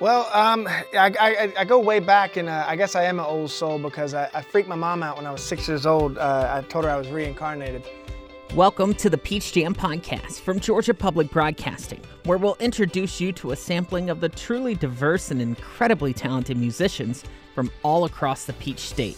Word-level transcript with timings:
Well, 0.00 0.28
um, 0.32 0.66
I, 0.66 0.82
I, 1.20 1.52
I, 1.56 1.64
go 1.64 1.78
way 1.78 2.00
back, 2.00 2.36
and 2.36 2.48
uh, 2.48 2.64
I 2.66 2.74
guess 2.74 2.96
I 2.96 3.04
am 3.04 3.20
an 3.20 3.26
old 3.26 3.48
soul 3.48 3.78
because 3.78 4.12
I, 4.12 4.28
I, 4.34 4.42
freaked 4.42 4.68
my 4.68 4.74
mom 4.74 5.04
out 5.04 5.16
when 5.16 5.24
I 5.24 5.30
was 5.30 5.40
six 5.40 5.68
years 5.68 5.86
old. 5.86 6.18
Uh, 6.18 6.50
I 6.52 6.62
told 6.62 6.84
her 6.84 6.90
I 6.90 6.96
was 6.96 7.06
reincarnated. 7.10 7.84
Welcome 8.56 8.94
to 8.94 9.08
the 9.08 9.16
Peach 9.16 9.52
Jam 9.52 9.72
Podcast 9.72 10.40
from 10.40 10.58
Georgia 10.58 10.94
Public 10.94 11.30
Broadcasting, 11.30 12.00
where 12.24 12.38
we'll 12.38 12.56
introduce 12.58 13.20
you 13.20 13.30
to 13.34 13.52
a 13.52 13.56
sampling 13.56 14.10
of 14.10 14.18
the 14.18 14.28
truly 14.28 14.74
diverse 14.74 15.30
and 15.30 15.40
incredibly 15.40 16.12
talented 16.12 16.56
musicians 16.56 17.22
from 17.54 17.70
all 17.84 18.04
across 18.04 18.46
the 18.46 18.52
Peach 18.54 18.80
State. 18.80 19.16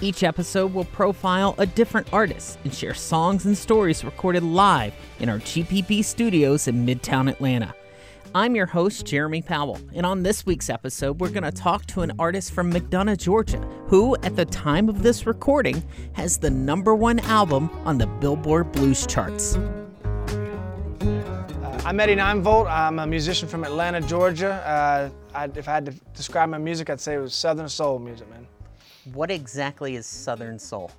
Each 0.00 0.24
episode 0.24 0.74
will 0.74 0.86
profile 0.86 1.54
a 1.58 1.66
different 1.66 2.12
artist 2.12 2.58
and 2.64 2.74
share 2.74 2.94
songs 2.94 3.46
and 3.46 3.56
stories 3.56 4.02
recorded 4.02 4.42
live 4.42 4.94
in 5.20 5.28
our 5.28 5.38
GPB 5.38 6.04
studios 6.04 6.66
in 6.66 6.84
Midtown 6.84 7.30
Atlanta. 7.30 7.72
I'm 8.34 8.54
your 8.54 8.66
host, 8.66 9.06
Jeremy 9.06 9.40
Powell, 9.40 9.80
and 9.94 10.04
on 10.04 10.22
this 10.22 10.44
week's 10.44 10.68
episode, 10.68 11.18
we're 11.18 11.30
going 11.30 11.44
to 11.44 11.50
talk 11.50 11.86
to 11.86 12.02
an 12.02 12.12
artist 12.18 12.52
from 12.52 12.70
McDonough, 12.70 13.16
Georgia, 13.16 13.56
who, 13.86 14.16
at 14.16 14.36
the 14.36 14.44
time 14.44 14.90
of 14.90 15.02
this 15.02 15.26
recording, 15.26 15.82
has 16.12 16.36
the 16.36 16.50
number 16.50 16.94
one 16.94 17.20
album 17.20 17.70
on 17.86 17.96
the 17.96 18.06
Billboard 18.06 18.70
Blues 18.72 19.06
charts. 19.06 19.56
Uh, 19.56 21.80
I'm 21.86 21.98
Eddie 22.00 22.16
Ninevolt. 22.16 22.70
I'm 22.70 22.98
a 22.98 23.06
musician 23.06 23.48
from 23.48 23.64
Atlanta, 23.64 24.02
Georgia. 24.02 24.52
Uh, 24.52 25.08
I, 25.34 25.44
if 25.54 25.66
I 25.66 25.72
had 25.72 25.86
to 25.86 25.92
describe 26.14 26.50
my 26.50 26.58
music, 26.58 26.90
I'd 26.90 27.00
say 27.00 27.14
it 27.14 27.20
was 27.20 27.32
Southern 27.32 27.70
Soul 27.70 27.98
music, 27.98 28.28
man. 28.28 28.46
What 29.14 29.30
exactly 29.30 29.96
is 29.96 30.04
Southern 30.04 30.58
Soul? 30.58 30.90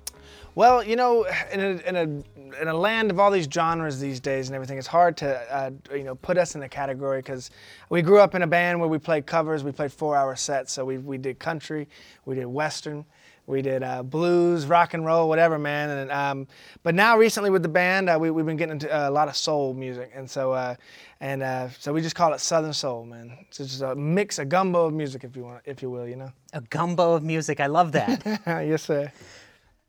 Well, 0.54 0.82
you 0.82 0.96
know, 0.96 1.26
in 1.52 1.60
a, 1.60 1.88
in 1.88 1.96
a, 1.96 2.60
in 2.60 2.68
a 2.68 2.74
land 2.74 3.10
of 3.10 3.20
all 3.20 3.30
these 3.30 3.48
genres 3.50 4.00
these 4.00 4.18
days 4.18 4.48
and 4.48 4.54
everything, 4.56 4.78
it's 4.78 4.86
hard 4.86 5.16
to 5.18 5.54
uh, 5.54 5.70
you 5.94 6.02
know 6.02 6.16
put 6.16 6.36
us 6.38 6.54
in 6.54 6.62
a 6.62 6.68
category 6.68 7.20
because 7.20 7.50
we 7.88 8.02
grew 8.02 8.18
up 8.18 8.34
in 8.34 8.42
a 8.42 8.46
band 8.46 8.80
where 8.80 8.88
we 8.88 8.98
played 8.98 9.26
covers, 9.26 9.62
we 9.62 9.72
played 9.72 9.92
four-hour 9.92 10.34
sets, 10.36 10.72
so 10.72 10.84
we 10.84 10.98
we 10.98 11.18
did 11.18 11.38
country, 11.38 11.88
we 12.24 12.34
did 12.34 12.46
western, 12.46 13.04
we 13.46 13.62
did 13.62 13.82
uh, 13.82 14.02
blues, 14.02 14.66
rock 14.66 14.94
and 14.94 15.04
roll, 15.04 15.28
whatever, 15.28 15.58
man. 15.58 15.90
And 15.90 16.10
um, 16.10 16.46
but 16.82 16.94
now 16.94 17.18
recently 17.18 17.50
with 17.50 17.62
the 17.62 17.68
band, 17.68 18.08
uh, 18.08 18.18
we 18.20 18.30
we've 18.30 18.46
been 18.46 18.56
getting 18.56 18.72
into 18.72 18.94
uh, 18.94 19.08
a 19.08 19.10
lot 19.10 19.28
of 19.28 19.36
soul 19.36 19.74
music, 19.74 20.10
and 20.14 20.28
so 20.28 20.52
uh, 20.52 20.74
and 21.20 21.42
uh, 21.42 21.68
so 21.78 21.92
we 21.92 22.00
just 22.00 22.16
call 22.16 22.32
it 22.32 22.40
Southern 22.40 22.72
Soul, 22.72 23.04
man. 23.04 23.36
It's 23.48 23.58
just 23.58 23.82
a 23.82 23.94
mix, 23.94 24.38
a 24.38 24.44
gumbo 24.44 24.86
of 24.86 24.94
music, 24.94 25.24
if 25.24 25.36
you 25.36 25.44
want, 25.44 25.62
if 25.64 25.82
you 25.82 25.90
will, 25.90 26.08
you 26.08 26.16
know. 26.16 26.32
A 26.52 26.60
gumbo 26.60 27.14
of 27.14 27.22
music. 27.22 27.60
I 27.60 27.66
love 27.66 27.92
that. 27.92 28.22
yes, 28.46 28.82
sir. 28.82 29.12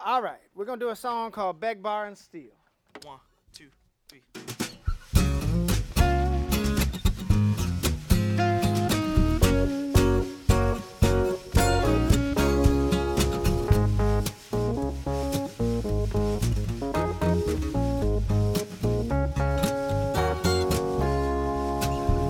All 0.04 0.24
right, 0.24 0.40
we're 0.56 0.66
gonna 0.66 0.80
do 0.80 0.90
a 0.90 0.96
song 0.96 1.30
called 1.30 1.60
Beg, 1.60 1.84
Bar, 1.84 2.08
and 2.08 2.18
Steal. 2.18 2.50
One, 3.04 3.20
two, 3.54 3.68
three. 4.10 4.24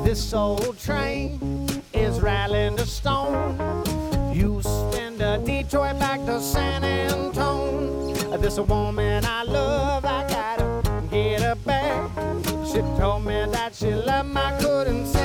This 0.04 0.34
old 0.34 0.78
train 0.78 1.70
is 1.94 2.20
rattling 2.20 2.76
the 2.76 2.86
stone. 2.86 3.21
This 8.52 8.58
a 8.58 8.64
woman 8.64 9.24
I 9.24 9.44
love, 9.44 10.04
I 10.04 10.28
gotta 10.28 11.08
get 11.10 11.42
her 11.42 11.56
back. 11.56 12.12
She 12.66 12.82
told 13.00 13.26
me 13.26 13.46
that 13.52 13.74
she 13.74 13.94
loved 13.94 14.30
me, 14.30 14.42
I 14.42 14.60
couldn't 14.60 15.06
say 15.06 15.21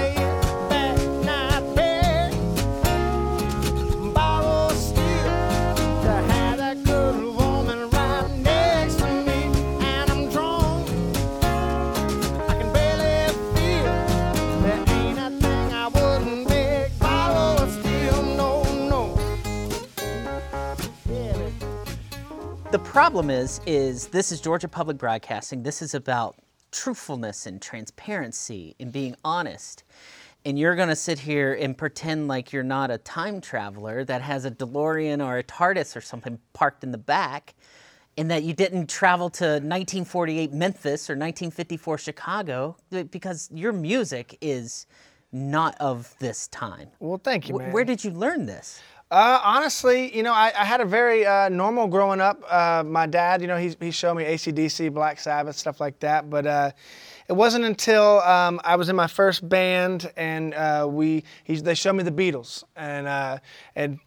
the 22.77 22.83
problem 22.83 23.31
is, 23.31 23.59
is 23.65 24.09
this 24.09 24.31
is 24.31 24.39
Georgia 24.39 24.69
Public 24.69 24.99
Broadcasting. 24.99 25.63
This 25.63 25.81
is 25.81 25.95
about 25.95 26.37
truthfulness 26.73 27.47
and 27.47 27.63
transparency 27.63 28.77
and 28.79 28.93
being 28.93 29.17
honest. 29.25 29.83
And 30.45 30.59
you're 30.59 30.77
going 30.77 30.91
to 30.91 30.97
sit 30.97 31.19
here 31.21 31.55
and 31.55 31.79
pretend 31.79 32.29
like 32.29 32.53
you're 32.53 32.63
not 32.63 32.91
a 32.91 32.99
time 32.99 33.41
traveler 33.41 34.05
that 34.05 34.21
has 34.21 34.45
a 34.45 34.51
DeLorean 34.51 35.25
or 35.25 35.39
a 35.39 35.43
TARDIS 35.43 35.97
or 35.97 36.03
something 36.03 36.39
parked 36.53 36.85
in 36.85 36.91
the 36.91 36.99
back, 36.99 37.55
and 38.19 38.31
that 38.31 38.43
you 38.43 38.53
didn't 38.53 38.91
travel 38.91 39.31
to 39.31 39.45
1948 39.45 40.53
Memphis 40.53 41.09
or 41.09 41.15
1954 41.15 41.97
Chicago 41.97 42.77
because 43.11 43.49
your 43.55 43.73
music 43.73 44.37
is 44.43 44.87
not 45.33 45.77
of 45.81 46.15
this 46.19 46.47
time. 46.49 46.89
Well, 47.01 47.21
thank 47.25 47.49
you, 47.49 47.57
man. 47.57 47.73
Where 47.73 47.85
did 47.85 48.05
you 48.05 48.11
learn 48.11 48.45
this? 48.45 48.83
Uh, 49.09 49.41
honestly, 49.45 50.15
you 50.17 50.25
know, 50.25 50.33
I, 50.33 50.53
I 50.59 50.65
had 50.65 50.81
a 50.81 50.85
very 50.85 51.25
uh, 51.25 51.49
normal 51.49 51.87
growing 51.87 52.21
up. 52.21 52.43
Uh, 52.51 52.83
my 52.85 53.07
dad, 53.07 53.41
you 53.41 53.47
know, 53.47 53.57
he, 53.57 53.75
he 53.79 53.93
showed 53.93 54.15
me 54.15 54.25
ACDC, 54.25 54.93
Black 54.93 55.21
Sabbath, 55.21 55.57
stuff 55.57 55.81
like 55.81 56.01
that. 56.01 56.29
But 56.29 56.47
uh, 56.47 56.71
it 57.29 57.33
wasn't 57.33 57.65
until 57.65 58.21
um, 58.21 58.61
I 58.65 58.77
was 58.77 58.89
in 58.89 58.97
my 58.97 59.07
first 59.07 59.49
band 59.49 60.13
and 60.17 60.55
uh, 60.55 60.87
we 60.89 61.25
they 61.47 61.75
showed 61.75 61.95
me 61.95 62.05
the 62.05 62.13
Beatles 62.13 62.65
and 62.77 63.07
uh, 63.07 63.39
and 63.75 63.99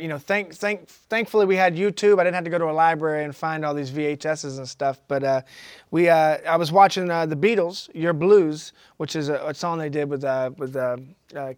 you 0.00 0.08
know, 0.08 0.18
thank, 0.18 0.54
thank, 0.54 0.88
thankfully 0.88 1.46
we 1.46 1.56
had 1.56 1.76
YouTube. 1.76 2.20
I 2.20 2.24
didn't 2.24 2.34
have 2.34 2.44
to 2.44 2.50
go 2.50 2.58
to 2.58 2.70
a 2.70 2.72
library 2.72 3.24
and 3.24 3.34
find 3.34 3.64
all 3.64 3.74
these 3.74 3.90
VHSs 3.90 4.58
and 4.58 4.68
stuff. 4.68 5.00
But 5.08 5.46
we 5.90 6.10
I 6.10 6.56
was 6.56 6.70
watching 6.70 7.06
the 7.06 7.38
Beatles, 7.38 7.88
Yer 7.94 8.12
Blues, 8.12 8.72
which 8.98 9.16
is 9.16 9.28
a, 9.28 9.36
a 9.46 9.54
song 9.54 9.78
they 9.78 9.88
did 9.88 10.10
with 10.10 10.24
with 10.58 10.76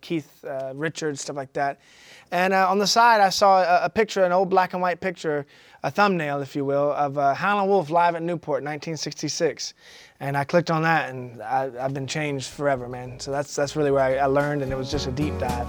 Keith 0.00 0.44
Richards, 0.74 1.20
stuff 1.20 1.36
like 1.36 1.52
that. 1.54 1.80
And 2.30 2.52
uh, 2.52 2.70
on 2.70 2.78
the 2.78 2.86
side, 2.86 3.20
I 3.20 3.30
saw 3.30 3.62
a, 3.62 3.84
a, 3.84 3.90
picture, 3.90 4.24
an 4.24 4.32
old 4.32 4.50
black 4.50 4.74
and 4.74 4.82
white 4.82 5.00
picture, 5.00 5.46
a 5.82 5.90
thumbnail, 5.90 6.40
if 6.42 6.56
you 6.56 6.64
will, 6.64 6.92
of 6.92 7.18
uh, 7.18 7.34
Howlin' 7.34 7.68
Wolf 7.68 7.90
live 7.90 8.14
at 8.14 8.22
Newport, 8.22 8.62
1966. 8.62 9.74
And 10.20 10.36
I 10.36 10.44
clicked 10.44 10.70
on 10.70 10.82
that, 10.82 11.10
and 11.10 11.40
I, 11.42 11.70
have 11.70 11.94
been 11.94 12.06
changed 12.06 12.48
forever, 12.48 12.88
man. 12.88 13.20
So 13.20 13.30
that's 13.30 13.54
that's 13.54 13.76
really 13.76 13.90
where 13.90 14.02
I, 14.02 14.16
I 14.16 14.26
learned, 14.26 14.62
and 14.62 14.72
it 14.72 14.76
was 14.76 14.90
just 14.90 15.06
a 15.06 15.12
deep 15.12 15.38
dive. 15.38 15.66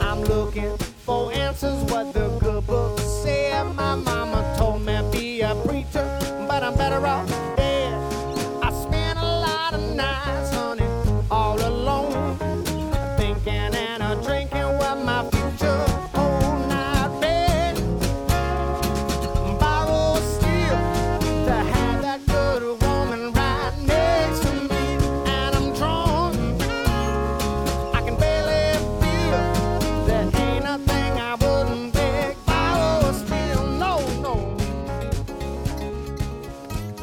I'm 0.00 0.22
looking 0.24 0.76
for 0.78 1.32
answers, 1.32 1.82
what 1.90 2.14
the 2.14 2.28
good 2.40 2.66
books 2.66 3.02
say. 3.02 3.50
My 3.52 3.72
mama 3.72 4.15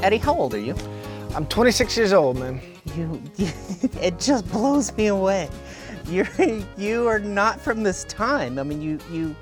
Eddie, 0.03 0.17
how 0.17 0.35
old 0.35 0.53
are 0.53 0.59
you? 0.59 0.75
I'm 1.33 1.45
26 1.45 1.95
years 1.95 2.11
old, 2.11 2.37
man. 2.37 2.59
You, 2.93 3.23
you 3.37 3.47
it 4.01 4.19
just 4.19 4.45
blows 4.51 4.91
me 4.97 5.07
away. 5.07 5.47
You're 6.09 6.27
you 6.77 7.07
are 7.07 7.19
not 7.19 7.61
from 7.61 7.83
this 7.83 8.03
time. 8.03 8.59
I 8.59 8.63
mean, 8.63 8.81
you 8.81 8.99
you 9.09 9.33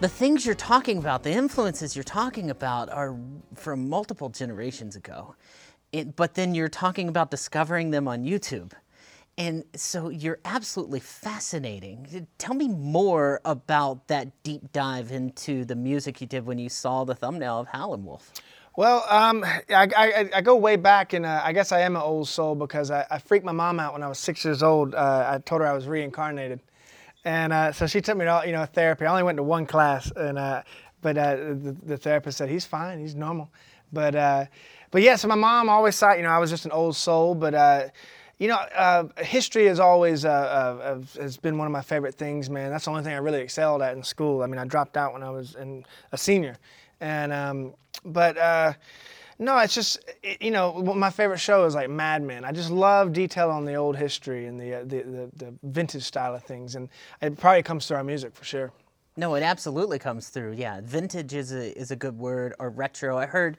the 0.00 0.08
things 0.08 0.44
you're 0.44 0.54
talking 0.54 0.98
about, 0.98 1.22
the 1.22 1.30
influences 1.30 1.96
you're 1.96 2.02
talking 2.02 2.50
about 2.50 2.90
are 2.90 3.16
from 3.54 3.88
multiple 3.88 4.28
generations 4.28 4.96
ago. 4.96 5.34
It, 5.92 6.14
but 6.14 6.34
then 6.34 6.54
you're 6.54 6.68
talking 6.68 7.08
about 7.08 7.30
discovering 7.30 7.90
them 7.90 8.06
on 8.06 8.22
YouTube. 8.22 8.72
And 9.38 9.64
so 9.74 10.10
you're 10.10 10.40
absolutely 10.44 11.00
fascinating. 11.00 12.28
Tell 12.36 12.54
me 12.54 12.68
more 12.68 13.40
about 13.46 14.08
that 14.08 14.42
deep 14.42 14.72
dive 14.72 15.10
into 15.10 15.64
the 15.64 15.74
music 15.74 16.20
you 16.20 16.26
did 16.26 16.44
when 16.44 16.58
you 16.58 16.68
saw 16.68 17.04
the 17.04 17.14
thumbnail 17.14 17.60
of 17.60 17.68
Howlin' 17.68 18.04
Wolf. 18.04 18.30
Well, 18.76 19.04
um, 19.08 19.44
I, 19.44 19.62
I, 19.70 20.30
I, 20.34 20.40
go 20.40 20.56
way 20.56 20.74
back, 20.74 21.12
and 21.12 21.24
uh, 21.24 21.40
I 21.44 21.52
guess 21.52 21.70
I 21.70 21.82
am 21.82 21.94
an 21.94 22.02
old 22.02 22.26
soul 22.26 22.56
because 22.56 22.90
I, 22.90 23.06
I, 23.08 23.18
freaked 23.20 23.44
my 23.44 23.52
mom 23.52 23.78
out 23.78 23.92
when 23.92 24.02
I 24.02 24.08
was 24.08 24.18
six 24.18 24.44
years 24.44 24.64
old. 24.64 24.96
Uh, 24.96 25.26
I 25.34 25.38
told 25.38 25.60
her 25.60 25.66
I 25.66 25.72
was 25.72 25.86
reincarnated, 25.86 26.58
and 27.24 27.52
uh, 27.52 27.70
so 27.70 27.86
she 27.86 28.00
took 28.00 28.16
me 28.16 28.24
to 28.24 28.42
you 28.44 28.50
know 28.50 28.66
therapy. 28.66 29.06
I 29.06 29.10
only 29.10 29.22
went 29.22 29.36
to 29.36 29.44
one 29.44 29.64
class, 29.64 30.10
and 30.16 30.38
uh, 30.38 30.64
but 31.02 31.16
uh, 31.16 31.36
the, 31.36 31.76
the, 31.84 31.96
therapist 31.96 32.38
said 32.38 32.48
he's 32.48 32.64
fine, 32.64 32.98
he's 32.98 33.14
normal. 33.14 33.48
But 33.92 34.16
uh, 34.16 34.46
but 34.90 35.02
yeah, 35.02 35.14
so 35.14 35.28
my 35.28 35.36
mom 35.36 35.68
always 35.68 35.96
thought 35.96 36.16
you 36.16 36.24
know 36.24 36.30
I 36.30 36.38
was 36.38 36.50
just 36.50 36.64
an 36.64 36.72
old 36.72 36.96
soul, 36.96 37.36
but 37.36 37.92
you 38.38 38.48
know, 38.48 39.08
history 39.18 39.68
is 39.68 39.78
always 39.78 40.22
has 40.24 41.36
been 41.36 41.58
one 41.58 41.68
of 41.68 41.72
my 41.72 41.82
favorite 41.82 42.16
things, 42.16 42.50
man. 42.50 42.72
That's 42.72 42.86
the 42.86 42.90
only 42.90 43.04
thing 43.04 43.14
I 43.14 43.18
really 43.18 43.40
excelled 43.40 43.82
at 43.82 43.96
in 43.96 44.02
school. 44.02 44.42
I 44.42 44.46
mean, 44.46 44.58
I 44.58 44.64
dropped 44.64 44.96
out 44.96 45.12
when 45.12 45.22
I 45.22 45.30
was 45.30 45.54
in, 45.54 45.84
a 46.10 46.18
senior, 46.18 46.56
and 47.00 47.32
um, 47.32 47.74
but 48.04 48.36
uh, 48.38 48.72
no, 49.38 49.58
it's 49.58 49.74
just 49.74 49.98
it, 50.22 50.40
you 50.42 50.50
know 50.50 50.82
my 50.96 51.10
favorite 51.10 51.38
show 51.38 51.64
is 51.64 51.74
like 51.74 51.90
Mad 51.90 52.22
Men. 52.22 52.44
I 52.44 52.52
just 52.52 52.70
love 52.70 53.12
detail 53.12 53.50
on 53.50 53.64
the 53.64 53.74
old 53.74 53.96
history 53.96 54.46
and 54.46 54.60
the, 54.60 54.74
uh, 54.74 54.80
the, 54.84 55.02
the 55.02 55.30
the 55.36 55.54
vintage 55.62 56.04
style 56.04 56.34
of 56.34 56.42
things, 56.42 56.74
and 56.74 56.88
it 57.20 57.38
probably 57.38 57.62
comes 57.62 57.86
through 57.86 57.98
our 57.98 58.04
music 58.04 58.34
for 58.34 58.44
sure. 58.44 58.72
No, 59.16 59.34
it 59.36 59.42
absolutely 59.42 59.98
comes 59.98 60.28
through. 60.28 60.52
Yeah, 60.52 60.80
vintage 60.82 61.34
is 61.34 61.52
a 61.52 61.76
is 61.78 61.90
a 61.90 61.96
good 61.96 62.18
word 62.18 62.54
or 62.58 62.70
retro. 62.70 63.16
I 63.18 63.26
heard 63.26 63.58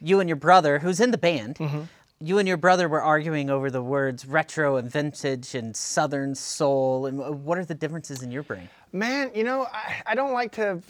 you 0.00 0.20
and 0.20 0.28
your 0.28 0.36
brother, 0.36 0.78
who's 0.78 1.00
in 1.00 1.10
the 1.10 1.18
band. 1.18 1.56
Mm-hmm 1.56 1.82
you 2.22 2.36
and 2.36 2.46
your 2.46 2.58
brother 2.58 2.86
were 2.86 3.00
arguing 3.00 3.48
over 3.48 3.70
the 3.70 3.82
words 3.82 4.26
retro 4.26 4.76
and 4.76 4.90
vintage 4.90 5.54
and 5.54 5.74
southern 5.74 6.34
soul 6.34 7.06
and 7.06 7.18
what 7.42 7.56
are 7.56 7.64
the 7.64 7.74
differences 7.74 8.22
in 8.22 8.30
your 8.30 8.42
brain? 8.42 8.68
Man 8.92 9.30
you 9.34 9.42
know 9.42 9.66
i, 9.72 10.02
I 10.04 10.14
don't 10.14 10.32
like 10.32 10.52
to 10.52 10.82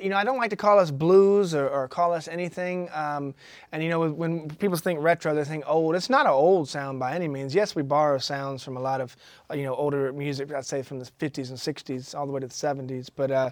you 0.00 0.08
know 0.08 0.16
i 0.16 0.24
don't 0.24 0.38
like 0.38 0.50
to 0.50 0.56
call 0.56 0.80
us 0.80 0.90
blues 0.90 1.54
or, 1.54 1.68
or 1.68 1.86
call 1.86 2.12
us 2.12 2.26
anything 2.26 2.88
um, 2.92 3.34
and 3.70 3.84
you 3.84 3.88
know 3.88 4.10
when 4.10 4.48
people 4.48 4.76
think 4.76 5.00
retro 5.00 5.32
they 5.32 5.44
think 5.44 5.62
old. 5.68 5.94
It's 5.94 6.10
not 6.10 6.26
an 6.26 6.32
old 6.32 6.68
sound 6.68 6.98
by 6.98 7.14
any 7.14 7.28
means. 7.28 7.54
Yes 7.54 7.76
we 7.76 7.82
borrow 7.82 8.18
sounds 8.18 8.64
from 8.64 8.76
a 8.76 8.80
lot 8.80 9.00
of 9.00 9.16
you 9.52 9.62
know 9.62 9.76
older 9.76 10.12
music 10.12 10.52
i'd 10.52 10.66
say 10.66 10.82
from 10.82 10.98
the 10.98 11.04
50s 11.04 11.50
and 11.50 11.58
60s 11.58 12.16
all 12.16 12.26
the 12.26 12.32
way 12.32 12.40
to 12.40 12.48
the 12.48 12.52
70s 12.52 13.10
but 13.14 13.30
uh, 13.30 13.50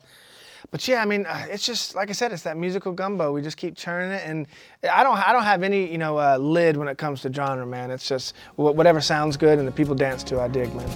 but 0.71 0.87
yeah, 0.87 1.03
I 1.03 1.05
mean, 1.05 1.27
uh, 1.27 1.47
it's 1.51 1.67
just 1.67 1.95
like 1.95 2.09
I 2.09 2.13
said, 2.13 2.33
it's 2.33 2.43
that 2.43 2.57
musical 2.57 2.93
gumbo. 2.93 3.33
We 3.33 3.43
just 3.43 3.57
keep 3.57 3.77
churning 3.77 4.13
it, 4.13 4.23
and 4.25 4.47
I 4.91 5.03
don't, 5.03 5.17
I 5.17 5.33
don't 5.33 5.45
have 5.45 5.63
any, 5.63 5.91
you 5.91 5.99
know, 5.99 6.19
uh, 6.19 6.37
lid 6.39 6.77
when 6.77 6.89
it 6.89 6.99
comes 6.99 7.23
to 7.23 7.33
genre, 7.33 7.67
man. 7.67 7.91
It's 7.91 8.09
just 8.09 8.35
whatever 8.57 9.01
sounds 9.01 9.37
good 9.37 9.59
and 9.59 9.67
the 9.67 9.73
people 9.73 9.95
dance 9.95 10.23
to, 10.25 10.41
I 10.41 10.49
dig, 10.49 10.75
man. 10.75 10.89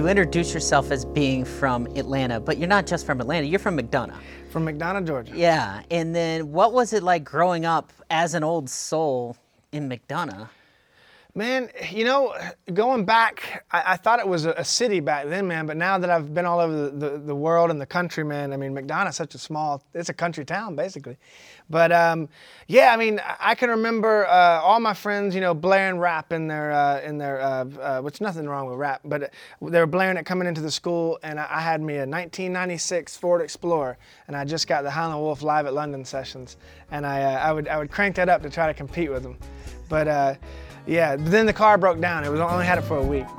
You 0.00 0.08
introduce 0.08 0.54
yourself 0.54 0.90
as 0.90 1.04
being 1.04 1.44
from 1.44 1.86
Atlanta, 1.94 2.40
but 2.40 2.56
you're 2.56 2.66
not 2.66 2.86
just 2.86 3.04
from 3.04 3.20
Atlanta, 3.20 3.46
you're 3.46 3.58
from 3.58 3.76
McDonough. 3.76 4.16
From 4.50 4.64
McDonough, 4.64 5.06
Georgia. 5.06 5.36
Yeah. 5.36 5.82
And 5.90 6.14
then 6.14 6.52
what 6.52 6.72
was 6.72 6.94
it 6.94 7.02
like 7.02 7.22
growing 7.22 7.66
up 7.66 7.92
as 8.08 8.32
an 8.32 8.42
old 8.42 8.70
soul 8.70 9.36
in 9.72 9.90
McDonough? 9.90 10.48
Man, 11.40 11.70
you 11.90 12.04
know, 12.04 12.34
going 12.74 13.06
back, 13.06 13.64
I, 13.70 13.94
I 13.94 13.96
thought 13.96 14.20
it 14.20 14.28
was 14.28 14.44
a, 14.44 14.50
a, 14.58 14.64
city 14.64 15.00
back 15.00 15.26
then, 15.26 15.48
man. 15.48 15.64
But 15.64 15.78
now 15.78 15.96
that 15.96 16.10
I've 16.10 16.34
been 16.34 16.44
all 16.44 16.60
over 16.60 16.90
the, 16.90 16.90
the, 16.90 17.18
the, 17.18 17.34
world 17.34 17.70
and 17.70 17.80
the 17.80 17.86
country, 17.86 18.24
man, 18.24 18.52
I 18.52 18.58
mean, 18.58 18.74
McDonough's 18.74 19.16
such 19.16 19.34
a 19.34 19.38
small, 19.38 19.82
it's 19.94 20.10
a 20.10 20.12
country 20.12 20.44
town, 20.44 20.76
basically. 20.76 21.16
But 21.70 21.92
um, 21.92 22.28
yeah, 22.68 22.92
I 22.92 22.98
mean, 22.98 23.22
I 23.40 23.54
can 23.54 23.70
remember 23.70 24.26
uh, 24.26 24.60
all 24.60 24.80
my 24.80 24.92
friends, 24.92 25.34
you 25.34 25.40
know, 25.40 25.54
blaring 25.54 25.98
rap 25.98 26.30
in 26.30 26.46
their, 26.46 26.72
uh, 26.72 27.00
in 27.00 27.16
their, 27.16 27.40
uh, 27.40 27.64
uh 27.64 28.00
which 28.02 28.20
nothing 28.20 28.46
wrong 28.46 28.66
with 28.66 28.76
rap, 28.76 29.00
but 29.06 29.32
they 29.62 29.80
were 29.80 29.86
blaring 29.86 30.18
it 30.18 30.26
coming 30.26 30.46
into 30.46 30.60
the 30.60 30.70
school. 30.70 31.18
And 31.22 31.40
I, 31.40 31.46
I 31.50 31.60
had 31.62 31.80
me 31.80 31.94
a 31.94 32.00
1996 32.00 33.16
Ford 33.16 33.40
Explorer, 33.40 33.96
and 34.28 34.36
I 34.36 34.44
just 34.44 34.68
got 34.68 34.82
the 34.82 34.90
Howlin' 34.90 35.18
Wolf 35.18 35.40
live 35.40 35.64
at 35.64 35.72
London 35.72 36.04
sessions. 36.04 36.58
And 36.90 37.06
I, 37.06 37.22
uh, 37.22 37.38
I, 37.38 37.52
would, 37.52 37.66
I 37.66 37.78
would 37.78 37.90
crank 37.90 38.16
that 38.16 38.28
up 38.28 38.42
to 38.42 38.50
try 38.50 38.66
to 38.66 38.74
compete 38.74 39.10
with 39.10 39.22
them. 39.22 39.38
But, 39.88 40.06
uh, 40.06 40.34
yeah, 40.86 41.16
then 41.16 41.46
the 41.46 41.52
car 41.52 41.78
broke 41.78 42.00
down. 42.00 42.24
It 42.24 42.30
was 42.30 42.40
only 42.40 42.64
had 42.64 42.78
it 42.78 42.82
for 42.82 42.96
a 42.96 43.02
week. 43.02 43.26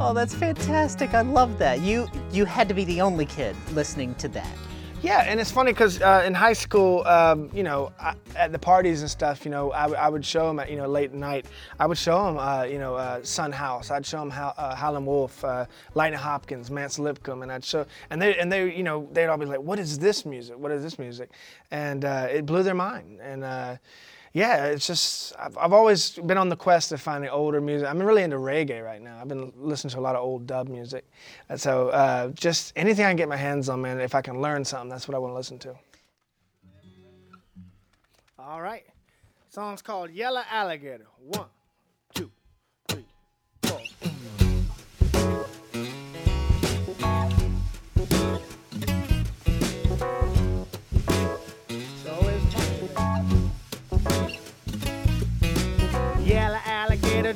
oh, 0.00 0.12
that's 0.14 0.34
fantastic. 0.34 1.14
I 1.14 1.22
love 1.22 1.58
that. 1.58 1.80
You 1.80 2.08
you 2.32 2.44
had 2.44 2.68
to 2.68 2.74
be 2.74 2.84
the 2.84 3.00
only 3.00 3.26
kid 3.26 3.56
listening 3.72 4.14
to 4.16 4.28
that. 4.28 4.56
Yeah, 5.02 5.24
and 5.26 5.40
it's 5.40 5.50
funny 5.50 5.72
because 5.72 6.02
uh, 6.02 6.24
in 6.26 6.34
high 6.34 6.52
school, 6.52 7.06
um, 7.06 7.48
you 7.54 7.62
know, 7.62 7.90
I, 7.98 8.14
at 8.36 8.52
the 8.52 8.58
parties 8.58 9.00
and 9.00 9.10
stuff, 9.10 9.46
you 9.46 9.50
know, 9.50 9.72
I, 9.72 9.90
I, 9.92 10.08
would 10.10 10.26
show 10.26 10.46
them 10.46 10.60
at, 10.60 10.70
you 10.70 10.76
know, 10.76 10.86
late 10.86 11.10
at 11.10 11.16
night, 11.16 11.46
I 11.78 11.86
would 11.86 11.96
show 11.96 12.22
them, 12.26 12.36
uh, 12.36 12.64
you 12.64 12.78
know, 12.78 12.96
uh, 12.96 13.20
Son 13.22 13.50
House. 13.50 13.90
I'd 13.90 14.04
show 14.04 14.18
them 14.20 14.28
How, 14.28 14.52
uh, 14.58 14.74
Howlin' 14.74 15.06
Wolf, 15.06 15.42
uh, 15.42 15.64
Lightning 15.94 16.20
Hopkins, 16.20 16.70
Mance 16.70 16.98
Lipscomb, 16.98 17.40
and 17.40 17.50
I'd 17.50 17.64
show, 17.64 17.86
and 18.10 18.20
they, 18.20 18.36
and 18.38 18.52
they, 18.52 18.76
you 18.76 18.82
know, 18.82 19.08
they'd 19.12 19.28
all 19.28 19.38
be 19.38 19.46
like, 19.46 19.62
what 19.62 19.78
is 19.78 19.98
this 19.98 20.26
music? 20.26 20.58
What 20.58 20.70
is 20.70 20.82
this 20.82 20.98
music? 20.98 21.30
And 21.70 22.04
uh, 22.04 22.26
it 22.30 22.44
blew 22.44 22.62
their 22.62 22.74
mind. 22.74 23.20
And, 23.22 23.78
yeah, 24.32 24.66
it's 24.66 24.86
just 24.86 25.34
I've, 25.38 25.56
I've 25.58 25.72
always 25.72 26.10
been 26.10 26.38
on 26.38 26.48
the 26.48 26.56
quest 26.56 26.92
of 26.92 27.00
finding 27.00 27.30
older 27.30 27.60
music. 27.60 27.88
I'm 27.88 28.00
really 28.00 28.22
into 28.22 28.36
reggae 28.36 28.84
right 28.84 29.02
now. 29.02 29.18
I've 29.20 29.28
been 29.28 29.52
listening 29.56 29.90
to 29.92 29.98
a 29.98 30.00
lot 30.00 30.14
of 30.14 30.22
old 30.22 30.46
dub 30.46 30.68
music, 30.68 31.04
and 31.48 31.60
so 31.60 31.88
uh, 31.88 32.28
just 32.28 32.72
anything 32.76 33.04
I 33.04 33.10
can 33.10 33.16
get 33.16 33.28
my 33.28 33.36
hands 33.36 33.68
on, 33.68 33.82
man. 33.82 34.00
If 34.00 34.14
I 34.14 34.22
can 34.22 34.40
learn 34.40 34.64
something, 34.64 34.88
that's 34.88 35.08
what 35.08 35.16
I 35.16 35.18
want 35.18 35.32
to 35.32 35.36
listen 35.36 35.58
to. 35.60 35.74
All 38.38 38.60
right, 38.60 38.84
song's 39.48 39.82
called 39.82 40.10
Yellow 40.10 40.42
Alligator. 40.50 41.06
One, 41.18 41.46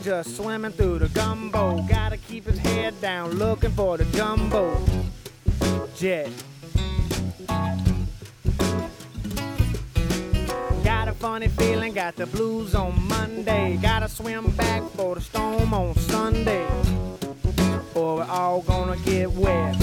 just 0.05 0.37
swimming 0.37 0.71
through 0.71 0.99
the 0.99 1.09
gumbo. 1.09 1.81
Gotta 1.89 2.19
keep 2.19 2.45
his 2.45 2.59
head 2.59 3.01
down, 3.01 3.31
looking 3.31 3.71
for 3.71 3.97
the 3.97 4.05
jumbo 4.17 4.79
jet. 5.97 6.29
Got 10.85 11.09
a 11.09 11.13
funny 11.13 11.49
feeling, 11.49 11.95
got 11.95 12.17
the 12.17 12.27
blues 12.27 12.75
on 12.75 13.09
Monday. 13.09 13.79
Gotta 13.81 14.09
swim 14.09 14.51
back 14.51 14.83
for 14.91 15.15
the 15.15 15.23
storm 15.23 15.73
on 15.73 15.95
Sunday, 15.95 16.67
or 17.95 18.17
we're 18.17 18.25
all 18.25 18.61
gonna 18.61 18.99
get 18.99 19.33
wet. 19.33 19.75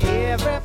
Everybody 0.00 0.57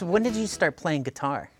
So 0.00 0.06
when 0.06 0.22
did 0.22 0.34
you 0.34 0.46
start 0.46 0.78
playing 0.78 1.02
guitar? 1.02 1.50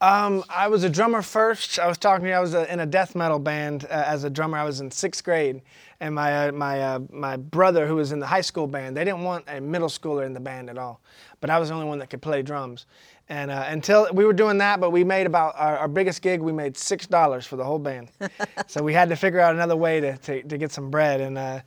Um, 0.00 0.42
I 0.48 0.68
was 0.68 0.84
a 0.84 0.88
drummer 0.88 1.20
first. 1.20 1.78
I 1.78 1.86
was 1.86 1.98
talking 1.98 2.24
to 2.24 2.30
you. 2.30 2.34
I 2.34 2.40
was 2.40 2.54
uh 2.54 2.64
in 2.70 2.80
a 2.80 2.86
death 2.86 3.14
metal 3.14 3.38
band 3.38 3.84
uh, 3.84 4.04
as 4.06 4.24
a 4.24 4.30
drummer. 4.30 4.56
I 4.56 4.64
was 4.64 4.80
in 4.80 4.90
sixth 4.90 5.22
grade, 5.22 5.60
and 6.00 6.14
my 6.14 6.48
uh, 6.48 6.52
my 6.52 6.80
uh, 6.80 7.00
my 7.12 7.36
brother, 7.36 7.86
who 7.86 7.96
was 7.96 8.10
in 8.10 8.20
the 8.20 8.26
high 8.26 8.40
school 8.40 8.66
band, 8.66 8.96
they 8.96 9.04
didn't 9.04 9.22
want 9.22 9.44
a 9.48 9.60
middle 9.60 9.90
schooler 9.90 10.24
in 10.24 10.32
the 10.32 10.40
band 10.40 10.70
at 10.70 10.78
all. 10.78 11.02
But 11.42 11.50
I 11.50 11.58
was 11.58 11.68
the 11.68 11.74
only 11.74 11.86
one 11.86 11.98
that 11.98 12.08
could 12.08 12.22
play 12.22 12.40
drums. 12.40 12.86
And 13.28 13.50
uh, 13.50 13.66
until 13.68 14.08
we 14.14 14.24
were 14.24 14.32
doing 14.32 14.56
that, 14.58 14.80
but 14.80 14.88
we 14.88 15.04
made 15.04 15.26
about 15.26 15.54
our, 15.58 15.76
our 15.76 15.88
biggest 15.88 16.22
gig. 16.22 16.40
We 16.40 16.52
made 16.52 16.78
six 16.78 17.06
dollars 17.06 17.46
for 17.46 17.56
the 17.56 17.64
whole 17.64 17.78
band. 17.78 18.08
so 18.66 18.82
we 18.82 18.94
had 18.94 19.10
to 19.10 19.16
figure 19.16 19.40
out 19.40 19.54
another 19.54 19.76
way 19.76 20.00
to 20.00 20.16
to, 20.16 20.42
to 20.42 20.56
get 20.56 20.72
some 20.72 20.88
bread. 20.88 21.20
And 21.20 21.36
uh, 21.36 21.60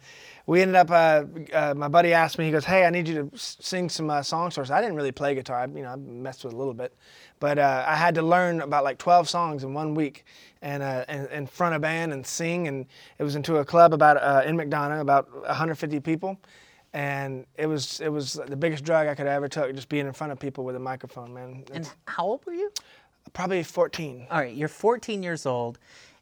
we 0.48 0.62
ended 0.62 0.75
up. 0.75 0.89
Uh, 0.89 1.25
uh, 1.54 1.74
my 1.75 1.88
buddy 1.88 2.13
asked 2.13 2.39
me. 2.39 2.46
He 2.46 2.51
goes, 2.51 2.66
"Hey, 2.66 2.86
I 2.86 2.89
need 2.89 3.08
you 3.08 3.30
to 3.30 3.38
sing 3.38 3.89
some 3.89 4.10
uh, 4.10 4.24
songs 4.24 4.56
for 4.56 4.62
us." 4.62 4.72
I 4.72 4.82
didn't 4.82 4.96
really 4.96 5.12
play 5.12 5.36
guitar. 5.36 5.60
I, 5.60 5.66
you 5.66 5.84
know, 5.84 5.89
I 5.89 5.96
messed 5.98 6.44
with 6.44 6.54
it 6.54 6.56
a 6.56 6.58
little 6.58 6.74
bit, 6.74 6.96
but 7.39 7.60
uh, 7.60 7.86
I 7.88 7.96
had 7.96 8.16
to 8.16 8.22
learn 8.24 8.62
about 8.62 8.84
like 8.84 8.98
12 8.98 9.30
songs 9.30 9.63
in 9.63 9.74
one 9.74 9.94
week, 9.94 10.25
and 10.62 10.82
uh, 10.82 11.06
in, 11.32 11.46
front 11.46 11.75
of 11.75 11.80
a 11.80 11.84
band 11.84 12.13
and 12.13 12.25
sing. 12.25 12.68
And 12.68 12.86
it 13.20 13.24
was 13.24 13.36
into 13.36 13.58
a 13.58 13.66
club 13.66 13.94
about 13.94 14.18
uh, 14.18 14.48
in 14.48 14.58
McDonough, 14.58 15.01
about 15.01 15.32
150 15.42 16.00
people, 16.00 16.39
and 16.94 17.46
it 17.58 17.68
was 17.68 18.00
it 18.00 18.10
was 18.10 18.39
the 18.48 18.56
biggest 18.56 18.84
drug 18.84 19.08
I 19.08 19.13
could 19.16 19.27
ever 19.27 19.48
took, 19.48 19.75
just 19.75 19.89
being 19.89 20.08
in 20.08 20.13
front 20.13 20.32
of 20.32 20.39
people 20.39 20.63
with 20.63 20.75
a 20.75 20.80
microphone, 20.80 21.34
man. 21.34 21.66
And 21.74 21.89
how 22.06 22.25
old 22.25 22.46
were 22.46 22.54
you? 22.54 22.72
probably 23.34 23.63
14. 23.63 24.27
All 24.32 24.39
right, 24.39 24.56
you're 24.56 24.68
14 24.68 25.24
years 25.24 25.46
old. 25.46 25.80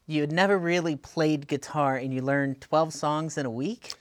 You 0.08 0.22
had 0.22 0.32
never 0.32 0.58
really 0.58 0.96
played 0.96 1.48
guitar, 1.48 1.98
and 1.98 2.14
you 2.14 2.22
learned 2.22 2.62
12 2.62 2.94
songs 2.94 3.38
in 3.38 3.46
a 3.46 3.50
week. 3.50 3.94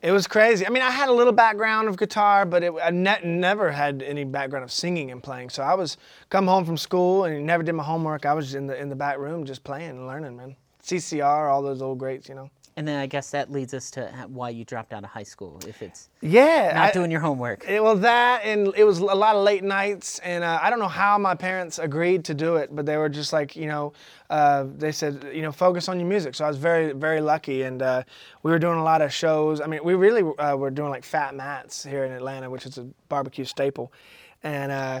It 0.00 0.12
was 0.12 0.28
crazy. 0.28 0.64
I 0.64 0.70
mean, 0.70 0.82
I 0.82 0.90
had 0.90 1.08
a 1.08 1.12
little 1.12 1.32
background 1.32 1.88
of 1.88 1.96
guitar, 1.96 2.46
but 2.46 2.62
it, 2.62 2.72
I 2.82 2.90
ne- 2.90 3.20
never 3.24 3.72
had 3.72 4.00
any 4.02 4.22
background 4.22 4.62
of 4.62 4.70
singing 4.70 5.10
and 5.10 5.20
playing. 5.20 5.50
So 5.50 5.62
I 5.62 5.74
was 5.74 5.96
come 6.30 6.46
home 6.46 6.64
from 6.64 6.76
school 6.76 7.24
and 7.24 7.44
never 7.44 7.64
did 7.64 7.72
my 7.72 7.82
homework. 7.82 8.24
I 8.24 8.32
was 8.34 8.54
in 8.54 8.68
the 8.68 8.80
in 8.80 8.88
the 8.88 8.96
back 8.96 9.18
room 9.18 9.44
just 9.44 9.64
playing 9.64 9.90
and 9.90 10.06
learning, 10.06 10.36
man. 10.36 10.56
CCR, 10.84 11.50
all 11.52 11.62
those 11.62 11.82
old 11.82 11.98
greats, 11.98 12.28
you 12.28 12.36
know. 12.36 12.48
And 12.78 12.86
then 12.86 13.00
I 13.00 13.06
guess 13.06 13.30
that 13.32 13.50
leads 13.50 13.74
us 13.74 13.90
to 13.90 14.06
why 14.28 14.50
you 14.50 14.64
dropped 14.64 14.92
out 14.92 15.02
of 15.02 15.10
high 15.10 15.24
school, 15.24 15.60
if 15.66 15.82
it's 15.82 16.10
Yeah, 16.20 16.70
not 16.76 16.90
I- 16.90 16.92
doing 16.92 17.10
your 17.10 17.18
homework. 17.20 17.68
It, 17.68 17.82
well, 17.82 17.96
that 17.96 18.42
and 18.44 18.72
it 18.76 18.84
was 18.84 19.00
a 19.00 19.04
lot 19.04 19.34
of 19.34 19.42
late 19.42 19.64
nights, 19.64 20.20
and 20.20 20.44
uh, 20.44 20.60
I 20.62 20.70
don't 20.70 20.78
know 20.78 20.86
how 20.86 21.18
my 21.18 21.34
parents 21.34 21.80
agreed 21.80 22.24
to 22.26 22.34
do 22.34 22.54
it, 22.54 22.68
but 22.72 22.86
they 22.86 22.96
were 22.96 23.08
just 23.08 23.32
like, 23.32 23.56
you 23.56 23.66
know, 23.66 23.94
uh, 24.30 24.64
they 24.76 24.92
said, 24.92 25.26
you 25.34 25.42
know, 25.42 25.50
focus 25.50 25.88
on 25.88 25.98
your 25.98 26.08
music. 26.08 26.36
So 26.36 26.44
I 26.44 26.48
was 26.48 26.56
very, 26.56 26.92
very 26.92 27.20
lucky, 27.20 27.62
and 27.62 27.82
uh, 27.82 28.04
we 28.44 28.52
were 28.52 28.60
doing 28.60 28.78
a 28.78 28.84
lot 28.84 29.02
of 29.02 29.12
shows. 29.12 29.60
I 29.60 29.66
mean, 29.66 29.82
we 29.82 29.94
really 29.94 30.22
uh, 30.38 30.54
were 30.54 30.70
doing 30.70 30.90
like 30.90 31.02
Fat 31.04 31.34
Matt's 31.34 31.82
here 31.84 32.04
in 32.04 32.12
Atlanta, 32.12 32.48
which 32.48 32.64
is 32.64 32.78
a 32.78 32.86
barbecue 33.08 33.44
staple, 33.44 33.92
and. 34.44 34.70
Uh, 34.70 35.00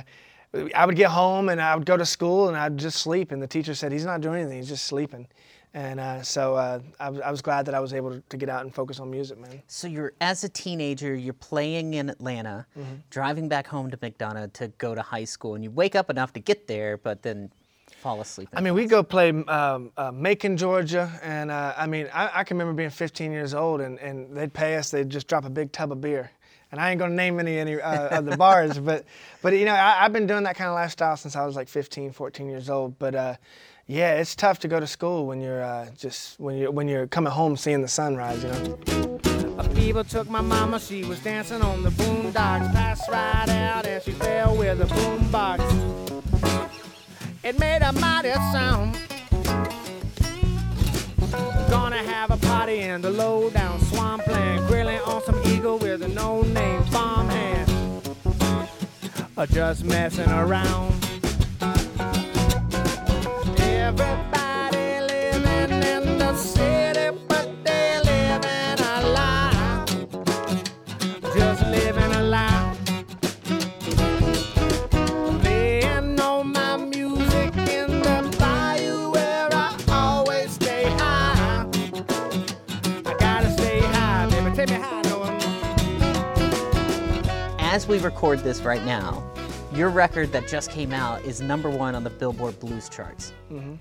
I 0.74 0.86
would 0.86 0.96
get 0.96 1.10
home 1.10 1.50
and 1.50 1.60
I 1.60 1.76
would 1.76 1.84
go 1.84 1.98
to 1.98 2.06
school 2.06 2.48
and 2.48 2.56
I'd 2.56 2.78
just 2.78 3.02
sleep. 3.02 3.32
And 3.32 3.42
the 3.42 3.46
teacher 3.46 3.74
said, 3.74 3.92
He's 3.92 4.06
not 4.06 4.22
doing 4.22 4.40
anything, 4.40 4.56
he's 4.56 4.68
just 4.70 4.86
sleeping. 4.86 5.28
And 5.78 6.00
uh, 6.00 6.22
so 6.22 6.56
uh, 6.56 6.80
I, 6.98 7.08
was, 7.08 7.20
I 7.20 7.30
was 7.30 7.40
glad 7.40 7.64
that 7.66 7.74
I 7.74 7.78
was 7.78 7.92
able 7.94 8.10
to, 8.10 8.20
to 8.30 8.36
get 8.36 8.48
out 8.48 8.62
and 8.62 8.74
focus 8.74 8.98
on 8.98 9.12
music, 9.12 9.38
man. 9.38 9.62
So 9.68 9.86
you're 9.86 10.12
as 10.20 10.42
a 10.42 10.48
teenager, 10.48 11.14
you're 11.14 11.32
playing 11.34 11.94
in 11.94 12.10
Atlanta, 12.10 12.66
Mm-hmm. 12.76 12.94
driving 13.10 13.48
back 13.48 13.68
home 13.68 13.88
to 13.92 13.96
McDonough 13.96 14.52
to 14.54 14.68
go 14.78 14.96
to 14.96 15.02
high 15.02 15.24
school, 15.24 15.54
and 15.54 15.62
you 15.62 15.70
wake 15.70 15.94
up 15.94 16.10
enough 16.10 16.32
to 16.32 16.40
get 16.40 16.66
there, 16.66 16.96
but 16.96 17.22
then 17.22 17.52
fall 18.02 18.20
asleep. 18.20 18.48
I 18.54 18.60
mean, 18.60 18.74
we 18.74 18.86
go 18.86 19.04
play 19.04 19.28
um, 19.30 19.92
uh, 19.96 20.10
Macon, 20.10 20.56
Georgia, 20.56 21.12
and 21.22 21.50
uh, 21.52 21.74
I 21.76 21.86
mean, 21.86 22.08
I, 22.12 22.40
I 22.40 22.44
can 22.44 22.58
remember 22.58 22.76
being 22.76 22.90
15 22.90 23.30
years 23.30 23.54
old, 23.54 23.80
and, 23.80 24.00
and 24.00 24.36
they'd 24.36 24.52
pay 24.52 24.74
us. 24.76 24.90
They'd 24.90 25.08
just 25.08 25.28
drop 25.28 25.44
a 25.44 25.50
big 25.50 25.70
tub 25.70 25.92
of 25.92 26.00
beer, 26.00 26.30
and 26.72 26.80
I 26.80 26.90
ain't 26.90 26.98
gonna 26.98 27.14
name 27.14 27.38
any 27.38 27.56
any 27.56 27.80
uh, 27.80 28.18
of 28.18 28.24
the 28.24 28.36
bars, 28.36 28.78
but 28.90 29.04
but 29.42 29.52
you 29.52 29.64
know, 29.64 29.74
I, 29.74 30.04
I've 30.04 30.12
been 30.12 30.26
doing 30.26 30.42
that 30.42 30.56
kind 30.56 30.68
of 30.70 30.74
lifestyle 30.74 31.16
since 31.16 31.36
I 31.36 31.46
was 31.46 31.54
like 31.54 31.68
15, 31.68 32.10
14 32.12 32.48
years 32.48 32.68
old. 32.68 32.98
But 32.98 33.14
uh, 33.14 33.34
yeah, 33.88 34.16
it's 34.16 34.36
tough 34.36 34.58
to 34.60 34.68
go 34.68 34.78
to 34.78 34.86
school 34.86 35.26
when 35.26 35.40
you're 35.40 35.62
uh, 35.62 35.86
just 35.96 36.38
when 36.38 36.58
you're 36.58 36.70
when 36.70 36.88
you're 36.88 37.06
coming 37.06 37.32
home 37.32 37.56
seeing 37.56 37.80
the 37.80 37.88
sunrise, 37.88 38.44
you 38.44 38.50
know. 38.50 39.18
A 39.58 39.64
fever 39.70 40.04
took 40.04 40.28
my 40.28 40.42
mama, 40.42 40.78
she 40.78 41.04
was 41.04 41.18
dancing 41.20 41.62
on 41.62 41.82
the 41.82 41.88
boondocks. 41.88 42.70
Passed 42.74 43.08
right 43.08 43.48
out 43.48 43.86
and 43.86 44.02
she 44.02 44.12
fell 44.12 44.54
with 44.54 44.82
a 44.82 44.84
boombox. 44.84 45.60
It 47.42 47.58
made 47.58 47.80
a 47.80 47.92
mighty 47.92 48.34
sound. 48.52 48.98
Gonna 51.70 51.96
have 51.96 52.30
a 52.30 52.36
party 52.36 52.80
in 52.80 53.00
the 53.00 53.10
low 53.10 53.48
down 53.48 53.80
swampland. 53.86 54.68
Grilling 54.68 55.00
on 55.00 55.22
some 55.24 55.40
eagle 55.46 55.78
with 55.78 56.02
a 56.02 56.08
no 56.08 56.42
name 56.42 56.84
farmhand. 56.84 57.70
Or 59.34 59.46
just 59.46 59.82
messing 59.82 60.28
around. 60.30 61.07
We 87.88 87.98
record 87.98 88.40
this 88.40 88.60
right 88.60 88.84
now, 88.84 89.24
your 89.78 89.90
record 89.90 90.32
that 90.32 90.48
just 90.48 90.72
came 90.72 90.92
out 90.92 91.22
is 91.22 91.40
number 91.40 91.70
one 91.70 91.94
on 91.94 92.02
the 92.02 92.10
Billboard 92.10 92.58
Blues 92.58 92.88
charts. 92.88 93.32
Mm-hmm. 93.48 93.74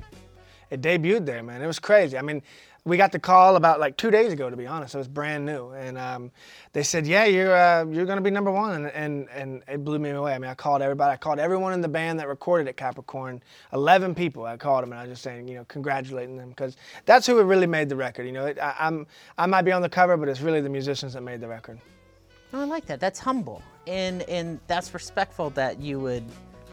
it 0.70 0.80
debuted 0.80 1.26
there, 1.26 1.42
man. 1.42 1.60
It 1.60 1.66
was 1.66 1.80
crazy. 1.80 2.20
I 2.20 2.22
mean, 2.22 2.44
we 2.86 2.98
got 2.98 3.12
the 3.12 3.18
call 3.18 3.56
about 3.56 3.80
like 3.80 3.98
two 3.98 4.12
days 4.12 4.32
ago, 4.32 4.48
to 4.48 4.56
be 4.56 4.68
honest. 4.68 4.94
It 4.94 5.00
was 5.00 5.08
brand 5.08 5.44
new, 5.44 5.72
and 5.72 5.98
um, 5.98 6.32
they 6.72 6.84
said, 6.84 7.08
"Yeah, 7.08 7.26
you're 7.26 7.58
uh, 7.58 7.84
you're 7.86 8.06
gonna 8.06 8.22
be 8.22 8.30
number 8.30 8.52
one," 8.52 8.86
and, 8.86 9.28
and 9.30 9.64
it 9.68 9.84
blew 9.84 9.98
me 9.98 10.12
away. 10.12 10.36
I 10.36 10.38
mean, 10.38 10.52
I 10.52 10.54
called 10.54 10.84
everybody. 10.84 11.14
I 11.14 11.18
called 11.18 11.40
everyone 11.40 11.74
in 11.74 11.82
the 11.82 11.88
band 11.88 12.20
that 12.20 12.28
recorded 12.28 12.68
at 12.68 12.78
Capricorn. 12.78 13.42
Eleven 13.74 14.14
people. 14.14 14.46
I 14.46 14.56
called 14.56 14.84
them, 14.84 14.92
and 14.92 15.00
I 15.00 15.04
was 15.04 15.14
just 15.14 15.24
saying, 15.24 15.48
you 15.48 15.56
know, 15.56 15.66
congratulating 15.66 16.38
them 16.38 16.50
because 16.50 16.78
that's 17.06 17.26
who 17.26 17.42
really 17.42 17.68
made 17.68 17.90
the 17.90 17.96
record. 17.96 18.28
You 18.28 18.34
know, 18.34 18.46
it, 18.46 18.60
I, 18.60 18.76
I'm 18.80 19.08
I 19.40 19.48
might 19.48 19.64
be 19.64 19.72
on 19.72 19.82
the 19.82 19.90
cover, 19.90 20.16
but 20.16 20.30
it's 20.30 20.42
really 20.42 20.62
the 20.62 20.70
musicians 20.70 21.14
that 21.14 21.22
made 21.22 21.42
the 21.42 21.48
record. 21.48 21.80
Oh, 22.54 22.62
I 22.62 22.66
like 22.66 22.86
that. 22.88 23.00
That's 23.00 23.20
humble, 23.20 23.62
and 23.88 24.22
and 24.24 24.60
that's 24.68 24.94
respectful 24.94 25.50
that 25.52 25.80
you 25.82 26.00
would 26.00 26.24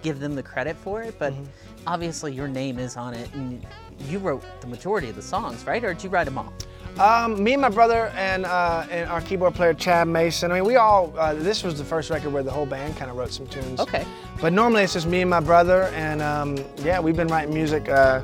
give 0.03 0.21
them 0.21 0.35
the 0.35 0.43
credit 0.43 0.77
for 0.77 1.03
it. 1.03 1.19
But 1.19 1.33
Mm-hmm. 1.33 1.45
obviously, 1.87 2.33
your 2.33 2.49
name 2.49 2.79
is 2.79 2.97
on 2.97 3.15
it, 3.15 3.33
and 3.35 3.65
you 4.09 4.19
wrote 4.19 4.43
the 4.61 4.67
majority 4.67 5.09
of 5.09 5.17
the 5.17 5.23
songs, 5.23 5.65
right? 5.67 5.83
Or 5.85 5.93
did 5.95 6.05
you 6.05 6.11
write 6.11 6.25
them 6.25 6.39
all? 6.39 6.53
Um, 6.99 7.43
me 7.43 7.55
and 7.55 7.63
my 7.63 7.71
brother 7.71 8.07
and, 8.15 8.47
uh, 8.47 8.87
and 8.89 9.11
our 9.11 9.21
keyboard 9.21 9.55
player 9.57 9.75
Chad 9.75 10.07
Mason. 10.07 10.53
I 10.53 10.57
mean, 10.61 10.65
we 10.65 10.77
all. 10.77 11.13
Uh, 11.19 11.35
this 11.35 11.65
was 11.65 11.77
the 11.77 11.85
first 11.85 12.09
record 12.09 12.33
where 12.33 12.45
the 12.45 12.53
whole 12.53 12.67
band 12.67 12.97
kind 12.97 13.11
of 13.11 13.17
wrote 13.17 13.33
some 13.33 13.49
tunes. 13.49 13.81
Okay. 13.81 14.05
But 14.41 14.53
normally 14.53 14.85
it's 14.85 14.93
just 14.93 15.09
me 15.09 15.21
and 15.23 15.29
my 15.31 15.41
brother, 15.41 15.85
and 15.95 16.23
um, 16.23 16.57
yeah, 16.85 17.01
we've 17.01 17.17
been 17.17 17.27
writing 17.29 17.53
music 17.53 17.89
uh, 17.89 18.23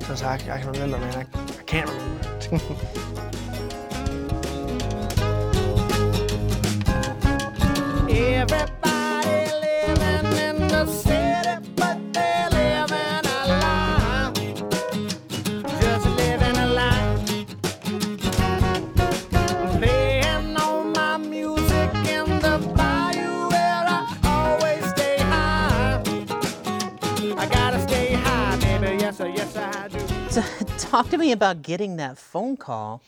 since 0.00 0.22
I, 0.24 0.34
I 0.34 0.38
can 0.38 0.72
remember, 0.72 0.98
man. 0.98 1.14
I, 1.32 1.40
I 1.40 1.62
can't 1.62 1.88
remember. 1.88 3.14
me 31.28 31.32
about 31.32 31.60
getting 31.60 31.96
that 31.96 32.16
phone 32.16 32.56
call 32.56 33.02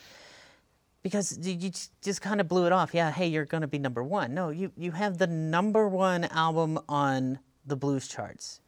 because 1.03 1.39
you 1.39 1.71
just 2.03 2.21
kind 2.21 2.41
of 2.41 2.49
blew 2.49 2.67
it 2.67 2.73
off. 2.73 2.93
Yeah, 2.93 3.11
hey, 3.11 3.27
you're 3.27 3.47
going 3.47 3.63
to 3.63 3.67
be 3.67 3.79
number 3.79 4.03
one. 4.03 4.35
No, 4.35 4.51
you, 4.51 4.71
you 4.77 4.91
have 4.91 5.17
the 5.17 5.27
number 5.27 5.89
one 5.89 6.25
album 6.25 6.79
on 6.87 7.39
the 7.65 7.77
blues 7.77 8.07
charts. 8.07 8.61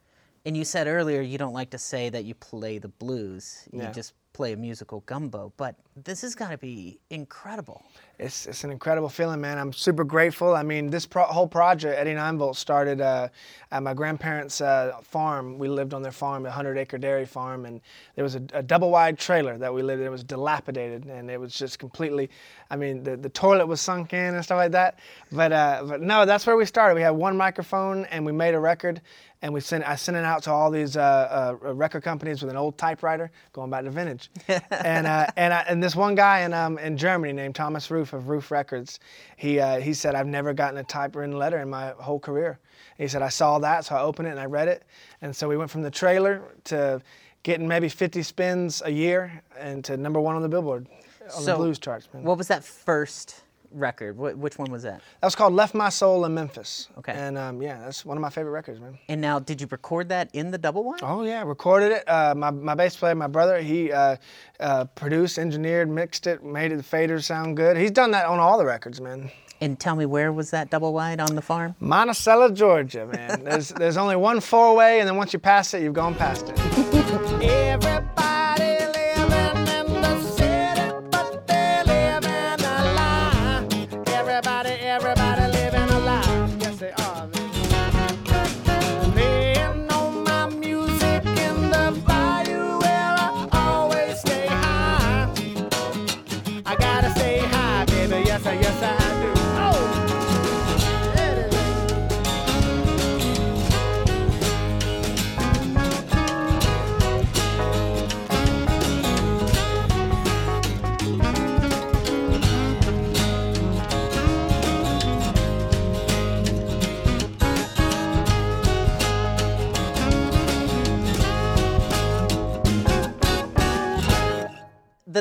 And 0.45 0.57
you 0.57 0.65
said 0.65 0.87
earlier 0.87 1.21
you 1.21 1.37
don't 1.37 1.53
like 1.53 1.69
to 1.69 1.77
say 1.77 2.09
that 2.09 2.25
you 2.25 2.33
play 2.33 2.79
the 2.79 2.87
blues, 2.87 3.67
yeah. 3.71 3.87
you 3.87 3.93
just 3.93 4.13
play 4.33 4.53
a 4.53 4.57
musical 4.57 5.01
gumbo. 5.01 5.53
But 5.55 5.75
this 5.95 6.21
has 6.21 6.33
got 6.33 6.49
to 6.49 6.57
be 6.57 6.99
incredible. 7.11 7.85
It's, 8.19 8.45
it's 8.45 8.63
an 8.63 8.69
incredible 8.69 9.09
feeling, 9.09 9.41
man. 9.41 9.57
I'm 9.57 9.73
super 9.73 10.03
grateful. 10.03 10.55
I 10.55 10.63
mean, 10.63 10.89
this 10.89 11.05
pro- 11.05 11.25
whole 11.25 11.47
project, 11.47 11.97
Eddie 11.97 12.13
Ninevolt, 12.13 12.55
started 12.55 13.01
uh, 13.01 13.29
at 13.71 13.81
my 13.81 13.93
grandparents' 13.93 14.61
uh, 14.61 14.93
farm. 15.01 15.57
We 15.57 15.67
lived 15.67 15.93
on 15.93 16.03
their 16.03 16.11
farm, 16.11 16.43
a 16.45 16.49
100 16.49 16.77
acre 16.77 16.97
dairy 16.97 17.25
farm, 17.25 17.65
and 17.65 17.81
there 18.15 18.23
was 18.23 18.35
a, 18.35 18.43
a 18.53 18.61
double 18.63 18.91
wide 18.91 19.17
trailer 19.17 19.57
that 19.57 19.73
we 19.73 19.81
lived 19.81 20.01
in. 20.01 20.07
It 20.07 20.11
was 20.11 20.23
dilapidated, 20.23 21.05
and 21.05 21.29
it 21.31 21.39
was 21.39 21.53
just 21.55 21.79
completely, 21.79 22.29
I 22.69 22.75
mean, 22.75 23.03
the, 23.03 23.17
the 23.17 23.29
toilet 23.29 23.65
was 23.65 23.81
sunk 23.81 24.13
in 24.13 24.35
and 24.35 24.43
stuff 24.43 24.57
like 24.57 24.71
that. 24.73 24.99
But, 25.31 25.51
uh, 25.51 25.83
but 25.87 26.01
no, 26.01 26.25
that's 26.25 26.45
where 26.45 26.55
we 26.55 26.65
started. 26.65 26.95
We 26.95 27.01
had 27.01 27.11
one 27.11 27.35
microphone, 27.35 28.05
and 28.05 28.25
we 28.25 28.31
made 28.31 28.53
a 28.53 28.59
record. 28.59 29.01
and 29.43 29.53
we 29.53 29.59
sent 29.59 29.85
I 29.85 29.97
sent 29.97 30.15
it 30.15 30.23
out 30.23 30.43
to 30.43 30.51
all 30.51 30.71
these 30.71 30.95
uh, 30.95 31.57
uh, 31.63 31.73
record 31.73 32.01
companies 32.01 32.41
with 32.41 32.49
an 32.49 32.55
old 32.57 32.77
typewriter, 32.77 33.29
going 33.51 33.69
back 33.69 33.83
to 33.83 33.91
vintage. 33.91 34.31
and 34.71 35.05
uh, 35.05 35.27
and 35.35 35.53
I, 35.53 35.65
and 35.67 35.83
this 35.83 35.95
one 35.95 36.15
guy 36.15 36.39
in 36.41 36.53
um, 36.53 36.77
in 36.77 36.97
Germany 36.97 37.33
named 37.33 37.53
Thomas 37.53 37.91
Ruf 38.03 38.13
of 38.13 38.27
Ruf 38.27 38.51
Records, 38.51 38.99
he 39.37 39.59
uh, 39.59 39.79
he 39.79 39.93
said 39.93 40.13
I've 40.13 40.27
never 40.27 40.53
gotten 40.53 40.77
a 40.77 40.83
typewritten 40.83 41.37
letter 41.37 41.59
in 41.59 41.69
my 41.69 41.91
whole 41.91 42.19
career. 42.19 42.59
He 42.97 43.07
said 43.07 43.21
I 43.21 43.29
saw 43.29 43.59
that, 43.59 43.85
so 43.85 43.95
I 43.95 44.01
opened 44.01 44.27
it 44.27 44.31
and 44.31 44.39
I 44.39 44.45
read 44.45 44.67
it, 44.67 44.83
and 45.21 45.33
so 45.33 45.47
we 45.47 45.55
went 45.55 45.71
from 45.71 45.83
the 45.83 45.91
trailer 45.91 46.41
to 46.65 47.01
getting 47.43 47.67
maybe 47.67 47.87
50 47.87 48.23
spins 48.23 48.81
a 48.83 48.89
year 48.89 49.41
and 49.57 49.83
to 49.85 49.95
number 49.95 50.19
one 50.19 50.35
on 50.35 50.41
the 50.41 50.49
Billboard 50.49 50.87
on 51.35 51.45
the 51.45 51.55
blues 51.55 51.79
charts. 51.79 52.09
Man. 52.13 52.23
What 52.23 52.37
was 52.37 52.47
that 52.49 52.63
first 52.63 53.43
record? 53.73 54.15
Wh- 54.15 54.37
which 54.39 54.57
one 54.57 54.71
was 54.71 54.83
that? 54.83 55.01
That 55.21 55.27
was 55.27 55.35
called 55.35 55.53
Left 55.53 55.73
My 55.73 55.89
Soul 55.89 56.25
in 56.25 56.33
Memphis. 56.33 56.89
Okay. 56.99 57.13
And 57.13 57.37
um, 57.37 57.61
yeah, 57.61 57.79
that's 57.79 58.05
one 58.05 58.17
of 58.17 58.21
my 58.21 58.29
favorite 58.29 58.51
records, 58.51 58.79
man. 58.79 58.97
And 59.07 59.21
now, 59.21 59.39
did 59.39 59.61
you 59.61 59.67
record 59.69 60.09
that 60.09 60.29
in 60.33 60.51
the 60.51 60.57
double 60.57 60.83
wide? 60.83 60.99
Oh 61.01 61.23
yeah, 61.23 61.43
recorded 61.43 61.91
it. 61.91 62.09
Uh, 62.09 62.33
my 62.35 62.51
my 62.51 62.75
bass 62.75 62.95
player, 62.95 63.15
my 63.15 63.27
brother, 63.27 63.59
he 63.61 63.91
uh, 63.91 64.17
uh, 64.59 64.85
produced, 64.95 65.37
engineered, 65.37 65.89
mixed 65.89 66.27
it, 66.27 66.43
made 66.43 66.71
it 66.71 66.77
the 66.77 66.83
faders 66.83 67.23
sound 67.23 67.57
good. 67.57 67.77
He's 67.77 67.91
done 67.91 68.11
that 68.11 68.25
on 68.25 68.39
all 68.39 68.57
the 68.57 68.65
records, 68.65 69.01
man. 69.01 69.31
And 69.61 69.79
tell 69.79 69.95
me, 69.95 70.05
where 70.05 70.33
was 70.33 70.51
that 70.51 70.69
double 70.69 70.93
wide 70.93 71.19
on 71.21 71.35
the 71.35 71.41
farm? 71.41 71.75
Monticello, 71.79 72.49
Georgia, 72.51 73.05
man. 73.05 73.43
There's 73.45 73.69
there's 73.69 73.97
only 73.97 74.15
one 74.15 74.39
four 74.41 74.75
way, 74.75 74.99
and 74.99 75.07
then 75.07 75.15
once 75.15 75.31
you 75.33 75.39
pass 75.39 75.73
it, 75.73 75.81
you've 75.83 75.93
gone 75.93 76.15
past 76.15 76.49
it. 76.49 76.59
Everybody 77.43 78.32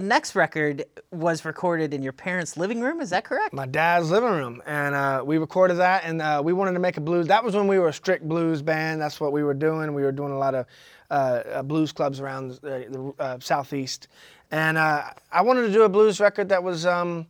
next 0.02 0.34
record 0.34 0.84
was 1.10 1.44
recorded 1.44 1.94
in 1.94 2.02
your 2.02 2.12
parents' 2.12 2.56
living 2.56 2.80
room. 2.80 3.00
Is 3.00 3.10
that 3.10 3.24
correct? 3.24 3.54
my 3.54 3.66
dad's 3.66 4.10
living 4.10 4.30
room, 4.30 4.62
and 4.66 4.94
uh, 4.94 5.22
we 5.24 5.38
recorded 5.38 5.74
that, 5.74 6.04
and 6.04 6.20
uh, 6.20 6.42
we 6.44 6.52
wanted 6.52 6.72
to 6.72 6.78
make 6.78 6.96
a 6.96 7.00
blues. 7.00 7.26
That 7.28 7.42
was 7.44 7.54
when 7.54 7.68
we 7.68 7.78
were 7.78 7.88
a 7.88 7.92
strict 7.92 8.28
blues 8.28 8.60
band. 8.62 9.00
That's 9.00 9.20
what 9.20 9.32
we 9.32 9.42
were 9.42 9.54
doing. 9.54 9.94
We 9.94 10.02
were 10.02 10.12
doing 10.12 10.32
a 10.32 10.38
lot 10.38 10.54
of 10.54 10.66
uh, 11.10 11.14
uh, 11.14 11.62
blues 11.62 11.92
clubs 11.92 12.20
around 12.20 12.52
the, 12.62 13.14
uh, 13.18 13.38
southeast, 13.40 14.08
and 14.50 14.76
uh, 14.76 15.04
I 15.30 15.42
wanted 15.42 15.62
to 15.62 15.72
do 15.72 15.82
a 15.82 15.88
blues 15.88 16.20
record 16.20 16.48
that 16.50 16.62
was. 16.62 16.86
Um, 16.86 17.26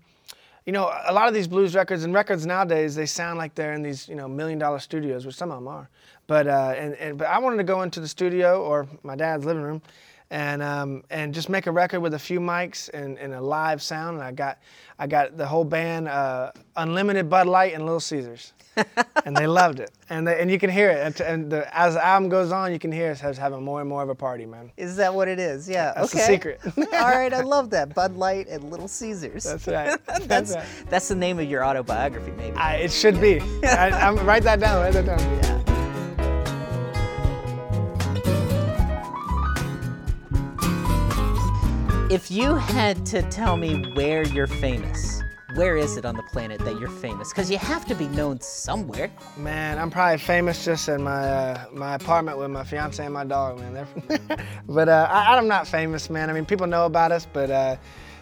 you 0.64 0.73
know, 0.73 0.93
a 1.07 1.12
lot 1.12 1.26
of 1.26 1.35
these 1.35 1.49
blues 1.49 1.75
records 1.75 2.05
and 2.05 2.14
records 2.14 2.47
nowadays, 2.47 2.95
they 2.95 3.05
sound 3.05 3.37
like 3.37 3.52
they're 3.57 3.73
in 3.73 3.83
these, 3.83 4.09
you 4.09 4.14
know, 4.14 4.29
million 4.29 4.61
dollar 4.61 4.79
studios, 4.79 5.26
which 5.26 5.35
some 5.35 5.50
of 5.50 5.57
them 5.57 5.67
are. 5.67 5.91
But 6.29 6.47
and, 6.47 6.95
and 6.95 7.19
but 7.19 7.26
I 7.26 7.41
wanted 7.41 7.57
to 7.57 7.64
go 7.64 7.83
into 7.83 7.99
the 7.99 8.07
studio 8.07 8.62
or 8.62 8.87
my 9.02 9.17
dad's 9.17 9.45
living 9.45 9.64
room, 9.64 9.83
and 10.32 10.62
um, 10.62 11.04
and 11.10 11.34
just 11.34 11.50
make 11.50 11.66
a 11.66 11.70
record 11.70 12.00
with 12.00 12.14
a 12.14 12.18
few 12.18 12.40
mics 12.40 12.88
and, 12.88 13.18
and 13.18 13.34
a 13.34 13.40
live 13.40 13.82
sound. 13.82 14.16
And 14.16 14.24
I 14.24 14.32
got 14.32 14.58
I 14.98 15.06
got 15.06 15.36
the 15.36 15.46
whole 15.46 15.64
band, 15.64 16.08
uh, 16.08 16.52
Unlimited 16.76 17.28
Bud 17.28 17.46
Light 17.46 17.74
and 17.74 17.84
Little 17.84 18.00
Caesars, 18.00 18.54
and 19.26 19.36
they 19.36 19.46
loved 19.46 19.78
it. 19.78 19.90
And 20.08 20.26
they, 20.26 20.40
and 20.40 20.50
you 20.50 20.58
can 20.58 20.71
hear 20.71 20.88
it. 20.88 21.21
And, 21.21 21.21
and 21.21 21.52
the, 21.52 21.78
as 21.78 21.95
the 21.95 22.04
album 22.04 22.30
goes 22.30 22.50
on, 22.50 22.73
you 22.73 22.78
can 22.78 22.90
hear 22.90 23.10
us 23.10 23.36
having 23.36 23.62
more 23.62 23.80
and 23.80 23.88
more 23.88 24.02
of 24.02 24.08
a 24.08 24.14
party, 24.14 24.47
man. 24.47 24.73
Is 24.78 24.97
that 24.97 25.12
what 25.12 25.28
it 25.28 25.38
is? 25.38 25.68
Yeah. 25.68 25.92
That's 25.95 26.12
the 26.12 26.23
okay. 26.23 26.34
secret. 26.34 26.60
All 26.76 27.10
right, 27.10 27.32
I 27.32 27.42
love 27.42 27.68
that. 27.71 27.95
Bud 27.95 28.16
Light 28.16 28.49
and 28.49 28.71
Little 28.71 28.88
Caesars. 28.88 29.45
That's 29.45 29.66
right. 29.66 30.00
that's 30.06 30.26
That's 30.26 30.54
right. 30.54 30.66
that's 30.88 31.08
the 31.08 31.16
name 31.16 31.38
of 31.38 31.50
your 31.50 31.62
autobiography, 31.62 32.30
maybe. 32.32 32.56
I, 32.56 32.76
it 32.76 32.90
should 32.90 33.21
be. 33.21 33.40
I, 33.64 34.08
I'm, 34.08 34.16
write 34.25 34.45
that 34.45 34.60
down. 34.60 34.80
Write 34.82 34.95
that 34.95 35.04
down. 35.04 35.18
yeah. 35.18 35.72
If 42.12 42.30
you 42.30 42.56
had 42.56 43.06
to 43.06 43.22
tell 43.30 43.56
me 43.56 43.90
where 43.94 44.22
you're 44.22 44.46
famous, 44.46 45.22
where 45.54 45.78
is 45.78 45.96
it 45.96 46.04
on 46.04 46.14
the 46.14 46.22
planet 46.25 46.58
that 46.58 46.78
you're 46.78 46.90
famous? 46.90 47.30
Because 47.30 47.50
you 47.50 47.56
have 47.56 47.86
to 47.86 47.94
be 47.94 48.06
known 48.08 48.38
somewhere. 48.38 49.10
Man, 49.38 49.78
I'm 49.78 49.90
probably 49.90 50.18
famous 50.18 50.62
just 50.62 50.90
in 50.90 51.04
my 51.04 51.26
uh, 51.26 51.64
my 51.72 51.94
apartment 51.94 52.36
with 52.36 52.50
my 52.50 52.64
fiance 52.64 53.02
and 53.02 53.14
my 53.14 53.25
dog, 53.25 53.60
man. 53.60 53.86
But 54.68 54.90
uh, 54.90 55.08
I, 55.10 55.38
I'm 55.38 55.48
not 55.48 55.66
famous, 55.66 56.10
man. 56.10 56.28
I 56.28 56.34
mean, 56.34 56.44
people 56.44 56.66
know 56.66 56.84
about 56.84 57.12
us, 57.12 57.26
but 57.32 57.50
uh, 57.50 57.76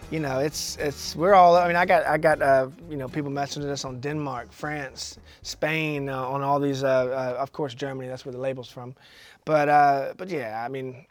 you 0.09 0.21
know, 0.21 0.39
it's 0.39 0.77
it's 0.77 1.13
we're 1.17 1.33
all. 1.33 1.57
I 1.57 1.67
mean, 1.67 1.75
I 1.75 1.85
got 1.85 2.05
I 2.07 2.17
got 2.17 2.41
uh, 2.41 2.69
you 2.89 2.95
know 2.95 3.09
people 3.09 3.29
messaging 3.29 3.69
us 3.69 3.83
on 3.83 3.99
Denmark, 3.99 4.53
France, 4.53 5.17
Spain, 5.41 6.07
uh, 6.07 6.17
on 6.17 6.41
all 6.43 6.61
these. 6.61 6.85
Uh, 6.85 7.35
of 7.37 7.51
course, 7.51 7.73
Germany. 7.73 8.07
That's 8.07 8.23
where 8.23 8.31
the 8.31 8.39
label's 8.39 8.69
from. 8.69 8.95
But 9.43 10.15
but 10.15 10.29
yeah, 10.29 10.63
I 10.65 10.69
mean. 10.69 11.05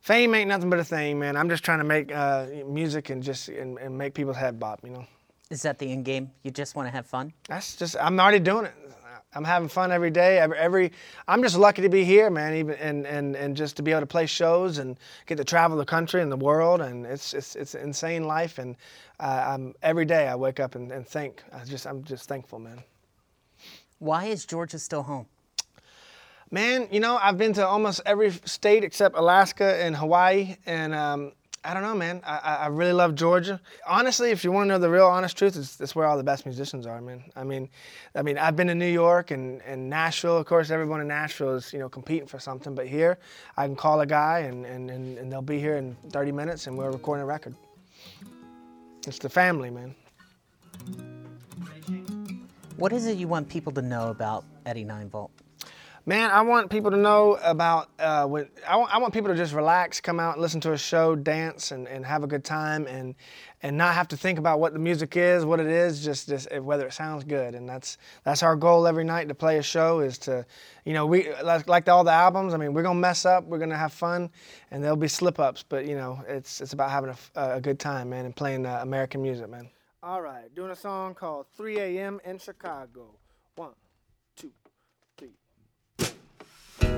Fame 0.00 0.34
ain't 0.34 0.48
nothing 0.48 0.70
but 0.70 0.78
a 0.78 0.84
thing, 0.84 1.18
man. 1.18 1.36
I'm 1.36 1.48
just 1.48 1.64
trying 1.64 1.78
to 1.78 1.84
make 1.84 2.12
uh, 2.14 2.46
music 2.66 3.10
and 3.10 3.22
just 3.22 3.48
and, 3.48 3.78
and 3.78 3.96
make 3.96 4.14
people's 4.14 4.36
head 4.36 4.58
bop, 4.58 4.80
you 4.84 4.90
know. 4.90 5.06
Is 5.50 5.62
that 5.62 5.78
the 5.78 5.90
end 5.90 6.04
game? 6.04 6.30
You 6.42 6.50
just 6.50 6.76
want 6.76 6.88
to 6.88 6.92
have 6.92 7.06
fun? 7.06 7.32
That's 7.48 7.76
just 7.76 7.96
I'm 8.00 8.18
already 8.20 8.38
doing 8.38 8.66
it. 8.66 8.74
I'm 9.34 9.44
having 9.44 9.68
fun 9.68 9.92
every 9.92 10.10
day. 10.10 10.38
Every, 10.38 10.56
every 10.56 10.92
I'm 11.26 11.42
just 11.42 11.56
lucky 11.56 11.82
to 11.82 11.88
be 11.88 12.02
here, 12.04 12.30
man. 12.30 12.54
Even 12.54 12.74
and, 12.76 13.06
and 13.06 13.36
and 13.36 13.56
just 13.56 13.76
to 13.76 13.82
be 13.82 13.90
able 13.90 14.00
to 14.00 14.06
play 14.06 14.26
shows 14.26 14.78
and 14.78 14.98
get 15.26 15.36
to 15.36 15.44
travel 15.44 15.76
the 15.76 15.84
country 15.84 16.22
and 16.22 16.32
the 16.32 16.36
world, 16.36 16.80
and 16.80 17.04
it's 17.04 17.34
it's 17.34 17.54
it's 17.54 17.74
an 17.74 17.82
insane 17.82 18.24
life. 18.24 18.58
And 18.58 18.76
uh, 19.20 19.44
I'm 19.48 19.74
every 19.82 20.06
day 20.06 20.28
I 20.28 20.34
wake 20.34 20.60
up 20.60 20.74
and, 20.74 20.90
and 20.90 21.06
think. 21.06 21.42
I 21.52 21.64
just 21.64 21.86
I'm 21.86 22.04
just 22.04 22.28
thankful, 22.28 22.58
man. 22.58 22.82
Why 23.98 24.26
is 24.26 24.46
Georgia 24.46 24.78
still 24.78 25.02
home? 25.02 25.26
Man, 26.50 26.88
you 26.90 27.00
know 27.00 27.18
I've 27.20 27.36
been 27.36 27.52
to 27.54 27.66
almost 27.66 28.00
every 28.06 28.30
state 28.30 28.82
except 28.82 29.16
Alaska 29.16 29.82
and 29.84 29.94
Hawaii, 29.94 30.56
and 30.64 30.94
um, 30.94 31.32
I 31.62 31.74
don't 31.74 31.82
know, 31.82 31.94
man. 31.94 32.22
I, 32.24 32.38
I 32.38 32.66
really 32.68 32.94
love 32.94 33.14
Georgia. 33.14 33.60
Honestly, 33.86 34.30
if 34.30 34.44
you 34.44 34.52
want 34.52 34.64
to 34.64 34.68
know 34.68 34.78
the 34.78 34.88
real 34.88 35.06
honest 35.06 35.36
truth, 35.36 35.56
it's, 35.56 35.78
it's 35.78 35.94
where 35.94 36.06
all 36.06 36.16
the 36.16 36.22
best 36.22 36.46
musicians 36.46 36.86
are, 36.86 37.02
man. 37.02 37.24
I 37.36 37.44
mean, 37.44 37.68
I 38.14 38.22
mean, 38.22 38.38
I've 38.38 38.56
been 38.56 38.68
to 38.68 38.74
New 38.74 38.90
York 38.90 39.30
and, 39.30 39.60
and 39.62 39.90
Nashville. 39.90 40.38
Of 40.38 40.46
course, 40.46 40.70
everyone 40.70 41.02
in 41.02 41.08
Nashville 41.08 41.56
is 41.56 41.70
you 41.72 41.80
know 41.80 41.90
competing 41.90 42.26
for 42.26 42.38
something, 42.38 42.74
but 42.74 42.86
here 42.86 43.18
I 43.58 43.66
can 43.66 43.76
call 43.76 44.00
a 44.00 44.06
guy 44.06 44.40
and, 44.40 44.64
and, 44.64 44.90
and, 44.90 45.18
and 45.18 45.30
they'll 45.30 45.42
be 45.42 45.60
here 45.60 45.76
in 45.76 45.96
30 46.10 46.32
minutes, 46.32 46.66
and 46.66 46.78
we're 46.78 46.90
recording 46.90 47.24
a 47.24 47.26
record. 47.26 47.54
It's 49.06 49.18
the 49.18 49.28
family, 49.28 49.68
man. 49.68 49.94
What 52.76 52.92
is 52.94 53.06
it 53.06 53.18
you 53.18 53.28
want 53.28 53.48
people 53.48 53.72
to 53.72 53.82
know 53.82 54.08
about 54.08 54.44
Eddie 54.64 54.84
Nine 54.84 55.10
Volt? 55.10 55.32
Man, 56.08 56.30
I 56.30 56.40
want 56.40 56.70
people 56.70 56.90
to 56.90 56.96
know 56.96 57.38
about 57.42 57.90
uh, 57.98 58.24
when 58.24 58.48
I 58.66 58.78
want, 58.78 59.12
people 59.12 59.28
to 59.28 59.36
just 59.36 59.52
relax, 59.52 60.00
come 60.00 60.18
out, 60.18 60.38
listen 60.38 60.58
to 60.62 60.72
a 60.72 60.78
show, 60.78 61.14
dance, 61.14 61.70
and, 61.70 61.86
and 61.86 62.06
have 62.06 62.24
a 62.24 62.26
good 62.26 62.44
time, 62.44 62.86
and 62.86 63.14
and 63.62 63.76
not 63.76 63.92
have 63.92 64.08
to 64.08 64.16
think 64.16 64.38
about 64.38 64.58
what 64.58 64.72
the 64.72 64.78
music 64.78 65.18
is, 65.18 65.44
what 65.44 65.60
it 65.60 65.66
is, 65.66 66.02
just 66.02 66.26
just 66.26 66.50
uh, 66.50 66.62
whether 66.62 66.86
it 66.86 66.94
sounds 66.94 67.24
good, 67.24 67.54
and 67.54 67.68
that's 67.68 67.98
that's 68.24 68.42
our 68.42 68.56
goal 68.56 68.86
every 68.86 69.04
night 69.04 69.28
to 69.28 69.34
play 69.34 69.58
a 69.58 69.62
show 69.62 70.00
is 70.00 70.16
to, 70.16 70.46
you 70.86 70.94
know, 70.94 71.04
we 71.04 71.28
like, 71.42 71.68
like 71.68 71.86
all 71.90 72.04
the 72.04 72.10
albums. 72.10 72.54
I 72.54 72.56
mean, 72.56 72.72
we're 72.72 72.84
gonna 72.84 72.98
mess 72.98 73.26
up, 73.26 73.44
we're 73.44 73.58
gonna 73.58 73.76
have 73.76 73.92
fun, 73.92 74.30
and 74.70 74.82
there'll 74.82 74.96
be 74.96 75.08
slip 75.08 75.38
ups, 75.38 75.62
but 75.62 75.84
you 75.84 75.94
know, 75.94 76.24
it's 76.26 76.62
it's 76.62 76.72
about 76.72 76.90
having 76.90 77.14
a 77.34 77.60
good 77.60 77.78
time, 77.78 78.08
man, 78.08 78.24
and 78.24 78.34
playing 78.34 78.64
uh, 78.64 78.78
American 78.80 79.20
music, 79.20 79.50
man. 79.50 79.68
All 80.02 80.22
right, 80.22 80.54
doing 80.54 80.70
a 80.70 80.76
song 80.76 81.14
called 81.14 81.48
3 81.54 81.78
a.m. 81.80 82.18
in 82.24 82.38
Chicago. 82.38 83.10
One, 83.56 83.72
two, 84.36 84.52
three. 85.18 85.32
The 86.78 86.86
ground 86.86 86.97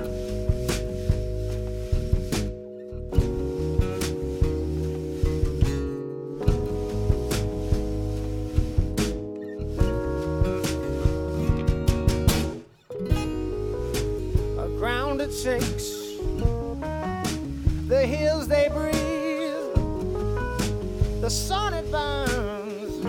shakes, 15.41 16.19
the 17.87 18.05
hills 18.05 18.47
they 18.47 18.67
breathe, 18.67 19.73
the 21.19 21.29
sun 21.29 21.73
it 21.73 21.89
burns, 21.89 23.03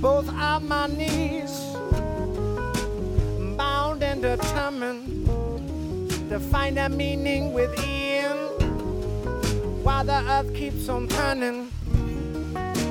both 0.00 0.28
of 0.28 0.62
my 0.64 0.88
knees, 0.88 1.52
bound 3.56 4.02
and 4.02 4.20
determined 4.20 5.19
to 6.30 6.38
find 6.38 6.78
a 6.78 6.88
meaning 6.88 7.52
within 7.52 8.36
while 9.82 10.04
the 10.04 10.22
earth 10.30 10.54
keeps 10.54 10.88
on 10.88 11.08
turning 11.08 11.68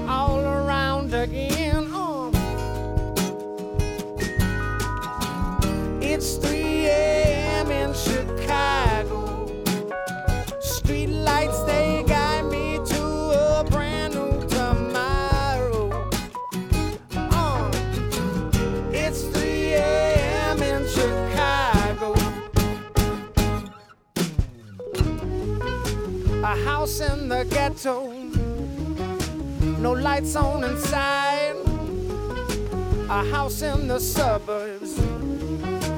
all 0.09 0.41
around 0.41 1.13
again. 1.13 1.87
Oh. 1.93 2.31
It's 6.01 6.35
3 6.35 6.87
a.m. 6.87 7.18
ghetto. 27.69 28.11
No 29.79 29.93
lights 29.93 30.35
on 30.35 30.63
inside. 30.63 31.55
A 33.09 33.23
house 33.31 33.61
in 33.61 33.87
the 33.87 33.99
suburbs. 33.99 34.97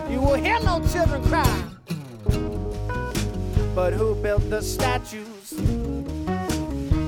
You 0.09 0.21
will 0.21 0.35
hear 0.35 0.59
no 0.59 0.81
children 0.91 1.23
cry. 1.23 1.63
But 3.75 3.93
who 3.93 4.15
built 4.15 4.49
the 4.49 4.61
statues 4.61 5.53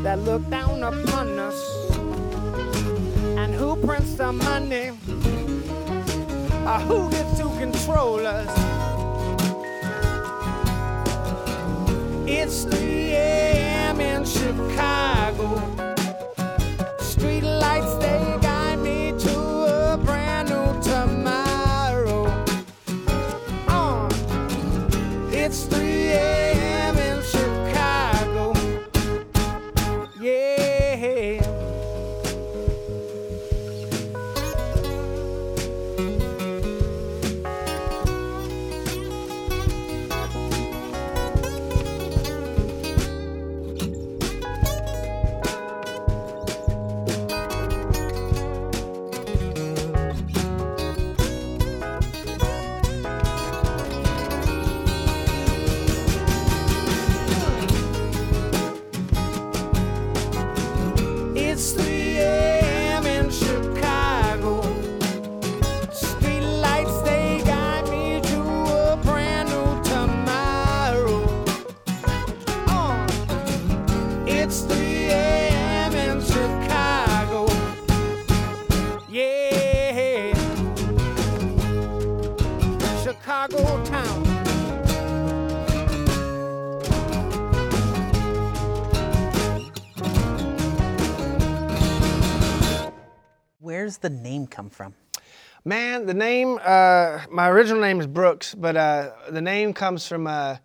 that 0.03 0.19
look 0.19 0.49
down 0.49 0.83
upon 0.83 1.39
us? 1.39 1.59
And 3.37 3.53
who 3.53 3.75
prints 3.75 4.15
the 4.15 4.31
money? 4.31 4.89
Or 6.65 6.79
who 6.87 7.11
gets 7.11 7.37
to 7.39 7.49
control 7.59 8.25
us? 8.25 8.82
It's 12.25 12.63
3 12.63 13.11
a.m. 13.11 13.99
in 13.99 14.23
Chicago. 14.23 15.59
Street 16.99 17.41
lights, 17.43 17.95
they 17.95 18.32
Where's 93.83 93.97
the 93.97 94.09
name 94.09 94.47
come 94.47 94.69
from? 94.69 94.93
Man, 95.65 96.05
the 96.05 96.13
name, 96.13 96.57
uh, 96.63 97.19
my 97.29 97.49
original 97.49 97.81
name 97.81 97.99
is 97.99 98.07
Brooks, 98.07 98.55
but 98.55 98.77
uh, 98.77 99.11
the 99.29 99.41
name 99.41 99.73
comes 99.73 100.07
from 100.07 100.25
uh, 100.25 100.55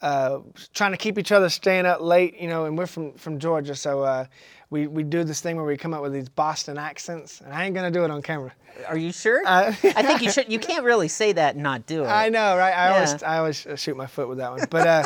uh, 0.00 0.38
trying 0.72 0.92
to 0.92 0.96
keep 0.96 1.18
each 1.18 1.30
other 1.30 1.50
staying 1.50 1.84
up 1.84 2.00
late, 2.00 2.40
you 2.40 2.48
know, 2.48 2.64
and 2.64 2.78
we're 2.78 2.86
from, 2.86 3.12
from 3.18 3.38
Georgia, 3.38 3.74
so 3.74 4.02
uh, 4.02 4.24
we, 4.70 4.86
we 4.86 5.02
do 5.02 5.24
this 5.24 5.42
thing 5.42 5.56
where 5.56 5.66
we 5.66 5.76
come 5.76 5.92
up 5.92 6.00
with 6.00 6.14
these 6.14 6.30
Boston 6.30 6.78
accents, 6.78 7.42
and 7.42 7.52
I 7.52 7.66
ain't 7.66 7.74
gonna 7.74 7.90
do 7.90 8.02
it 8.02 8.10
on 8.10 8.22
camera. 8.22 8.54
Are 8.88 8.96
you 8.96 9.12
sure? 9.12 9.42
Uh, 9.44 9.74
I 9.82 10.02
think 10.02 10.22
you 10.22 10.30
should. 10.30 10.50
You 10.50 10.58
can't 10.58 10.84
really 10.84 11.08
say 11.08 11.32
that 11.32 11.56
and 11.56 11.62
not 11.62 11.84
do 11.84 12.02
it. 12.04 12.08
I 12.08 12.30
know, 12.30 12.56
right? 12.56 12.72
I 12.72 12.94
always 12.94 13.22
I 13.22 13.38
always 13.38 13.66
shoot 13.76 13.94
my 13.94 14.06
foot 14.06 14.26
with 14.26 14.38
that 14.38 14.50
one. 14.50 14.66
But 14.70 14.86
uh, 14.86 15.04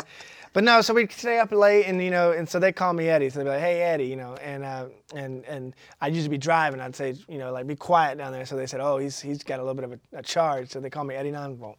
but 0.53 0.63
no, 0.63 0.81
so 0.81 0.93
we'd 0.93 1.11
stay 1.11 1.39
up 1.39 1.51
late, 1.51 1.85
and 1.85 2.01
you 2.01 2.11
know, 2.11 2.31
and 2.31 2.47
so 2.47 2.59
they 2.59 2.71
call 2.71 2.93
me 2.93 3.09
Eddie. 3.09 3.29
So 3.29 3.39
they'd 3.39 3.45
be 3.45 3.49
like, 3.49 3.59
"Hey, 3.59 3.81
Eddie," 3.81 4.05
you 4.05 4.15
know, 4.15 4.35
and 4.35 4.63
uh, 4.63 4.85
and 5.15 5.43
and 5.45 5.75
I'd 6.01 6.13
usually 6.13 6.29
be 6.29 6.37
driving. 6.37 6.79
I'd 6.79 6.95
say, 6.95 7.15
you 7.27 7.37
know, 7.37 7.51
like 7.51 7.67
be 7.67 7.75
quiet 7.75 8.17
down 8.17 8.31
there. 8.31 8.45
So 8.45 8.55
they 8.55 8.65
said, 8.65 8.79
"Oh, 8.79 8.97
he's 8.97 9.19
he's 9.19 9.43
got 9.43 9.59
a 9.59 9.63
little 9.63 9.75
bit 9.75 9.85
of 9.85 9.91
a, 9.93 9.99
a 10.19 10.23
charge." 10.23 10.69
So 10.69 10.79
they 10.79 10.89
call 10.89 11.03
me 11.03 11.15
Eddie 11.15 11.31
Nine 11.31 11.55
Volt. 11.55 11.77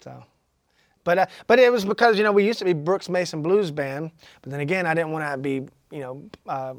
So. 0.00 0.24
But, 1.04 1.16
uh, 1.16 1.26
but 1.46 1.58
it 1.58 1.72
was 1.72 1.86
because 1.86 2.18
you 2.18 2.24
know 2.24 2.32
we 2.32 2.44
used 2.44 2.58
to 2.58 2.66
be 2.66 2.74
Brooks 2.74 3.08
Mason 3.08 3.40
Blues 3.40 3.70
Band, 3.70 4.10
but 4.42 4.50
then 4.50 4.60
again 4.60 4.84
I 4.84 4.92
didn't 4.92 5.10
want 5.10 5.24
to 5.24 5.38
be 5.38 5.66
you 5.90 6.00
know 6.00 6.22
uh, 6.46 6.74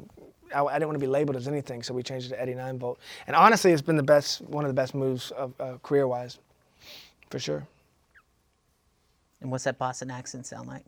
I, 0.54 0.64
I 0.64 0.74
didn't 0.74 0.88
want 0.88 1.00
to 1.00 1.04
be 1.04 1.10
labeled 1.10 1.36
as 1.36 1.48
anything, 1.48 1.82
so 1.82 1.94
we 1.94 2.02
changed 2.02 2.26
it 2.26 2.36
to 2.36 2.40
Eddie 2.40 2.54
Nine 2.54 2.78
Volt. 2.78 3.00
And 3.26 3.34
honestly, 3.34 3.72
it's 3.72 3.82
been 3.82 3.96
the 3.96 4.02
best 4.02 4.42
one 4.42 4.64
of 4.64 4.68
the 4.68 4.74
best 4.74 4.94
moves 4.94 5.30
of 5.32 5.52
uh, 5.60 5.78
career 5.82 6.06
wise, 6.06 6.38
for 7.30 7.38
sure. 7.38 7.66
And 9.40 9.50
what's 9.50 9.64
that 9.64 9.78
Boston 9.78 10.10
accent 10.10 10.46
sound 10.46 10.68
like? 10.68 10.84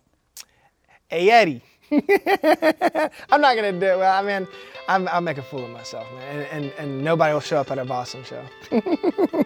Hey 1.12 1.28
Eddie. 1.28 1.60
I'm 1.92 3.42
not 3.42 3.54
gonna 3.54 3.72
do 3.72 3.84
it. 3.84 3.98
Well, 3.98 4.18
I 4.18 4.22
mean, 4.22 4.48
I'm, 4.88 5.06
I'll 5.08 5.20
make 5.20 5.36
a 5.36 5.42
fool 5.42 5.62
of 5.62 5.70
myself, 5.70 6.10
man, 6.14 6.38
and, 6.50 6.64
and, 6.64 6.72
and 6.78 7.04
nobody 7.04 7.34
will 7.34 7.40
show 7.40 7.58
up 7.58 7.70
at 7.70 7.76
a 7.76 7.84
Boston 7.84 8.24
show. 8.24 8.42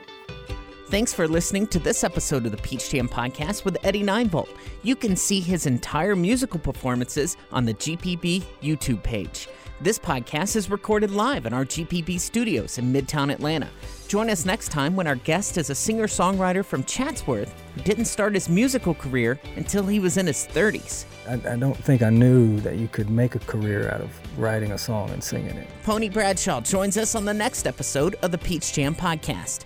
Thanks 0.89 1.13
for 1.13 1.27
listening 1.27 1.67
to 1.67 1.81
this 1.81 2.05
episode 2.05 2.47
of 2.47 2.53
the 2.53 2.59
Peach 2.59 2.89
Jam 2.91 3.09
Podcast 3.09 3.65
with 3.65 3.79
Eddie 3.83 4.05
Ninevolt. 4.05 4.49
You 4.85 4.95
can 4.95 5.17
see 5.17 5.41
his 5.41 5.67
entire 5.67 6.15
musical 6.15 6.61
performances 6.61 7.37
on 7.51 7.65
the 7.65 7.75
GPB 7.75 8.45
YouTube 8.63 9.03
page. 9.03 9.49
This 9.81 9.99
podcast 9.99 10.55
is 10.55 10.71
recorded 10.71 11.11
live 11.11 11.47
in 11.47 11.53
our 11.53 11.65
GPB 11.65 12.21
studios 12.21 12.79
in 12.79 12.93
Midtown 12.93 13.33
Atlanta. 13.33 13.69
Join 14.07 14.31
us 14.31 14.45
next 14.45 14.69
time 14.69 14.95
when 14.95 15.09
our 15.09 15.17
guest 15.17 15.59
is 15.59 15.69
a 15.69 15.75
singer 15.75 16.07
songwriter 16.07 16.65
from 16.65 16.85
Chatsworth 16.85 17.53
who 17.75 17.83
didn't 17.83 18.05
start 18.05 18.35
his 18.35 18.49
musical 18.49 18.95
career 18.95 19.41
until 19.57 19.85
he 19.85 19.99
was 19.99 20.17
in 20.17 20.29
his 20.29 20.47
30s. 20.47 21.07
I, 21.29 21.35
I 21.35 21.57
don't 21.57 21.77
think 21.77 22.03
I 22.03 22.11
knew 22.11 22.61
that 22.61 22.77
you 22.77 22.89
could 22.89 23.11
make 23.11 23.35
a 23.35 23.39
career 23.41 23.91
out 23.91 24.01
of 24.01 24.11
writing 24.39 24.73
a 24.73 24.79
song 24.79 25.11
and 25.11 25.23
singing 25.23 25.57
it. 25.57 25.69
Pony 25.83 26.09
Bradshaw 26.09 26.61
joins 26.61 26.97
us 26.97 27.15
on 27.15 27.25
the 27.25 27.35
next 27.35 27.67
episode 27.67 28.15
of 28.23 28.31
the 28.31 28.39
Peach 28.39 28.73
Jam 28.73 28.95
Podcast. 28.95 29.65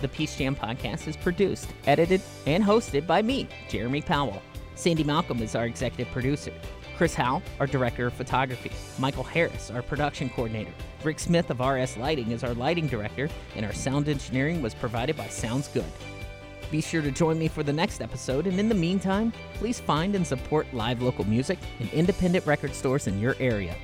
The 0.00 0.08
Peach 0.08 0.36
Jam 0.36 0.54
Podcast 0.54 1.08
is 1.08 1.16
produced, 1.16 1.68
edited, 1.86 2.20
and 2.46 2.62
hosted 2.62 3.06
by 3.06 3.22
me, 3.22 3.48
Jeremy 3.68 4.02
Powell. 4.02 4.42
Sandy 4.74 5.02
Malcolm 5.02 5.42
is 5.42 5.54
our 5.54 5.66
executive 5.66 6.12
producer. 6.12 6.52
Chris 6.96 7.14
Howe, 7.14 7.42
our 7.60 7.66
director 7.66 8.08
of 8.08 8.12
photography. 8.12 8.70
Michael 8.98 9.24
Harris, 9.24 9.70
our 9.70 9.82
production 9.82 10.28
coordinator. 10.30 10.72
Rick 11.04 11.20
Smith 11.20 11.48
of 11.50 11.60
RS 11.60 11.96
Lighting 11.96 12.32
is 12.32 12.44
our 12.44 12.54
lighting 12.54 12.86
director, 12.86 13.28
and 13.56 13.64
our 13.64 13.72
sound 13.72 14.08
engineering 14.08 14.60
was 14.62 14.74
provided 14.74 15.16
by 15.16 15.28
Sounds 15.28 15.68
Good. 15.68 15.84
Be 16.70 16.82
sure 16.82 17.00
to 17.00 17.10
join 17.10 17.38
me 17.38 17.48
for 17.48 17.62
the 17.62 17.72
next 17.72 18.02
episode, 18.02 18.46
and 18.46 18.60
in 18.60 18.68
the 18.68 18.74
meantime, 18.74 19.32
please 19.54 19.80
find 19.80 20.14
and 20.14 20.26
support 20.26 20.66
live 20.74 21.00
local 21.00 21.24
music 21.24 21.58
and 21.80 21.90
independent 21.92 22.44
record 22.44 22.74
stores 22.74 23.06
in 23.06 23.18
your 23.18 23.36
area. 23.40 23.74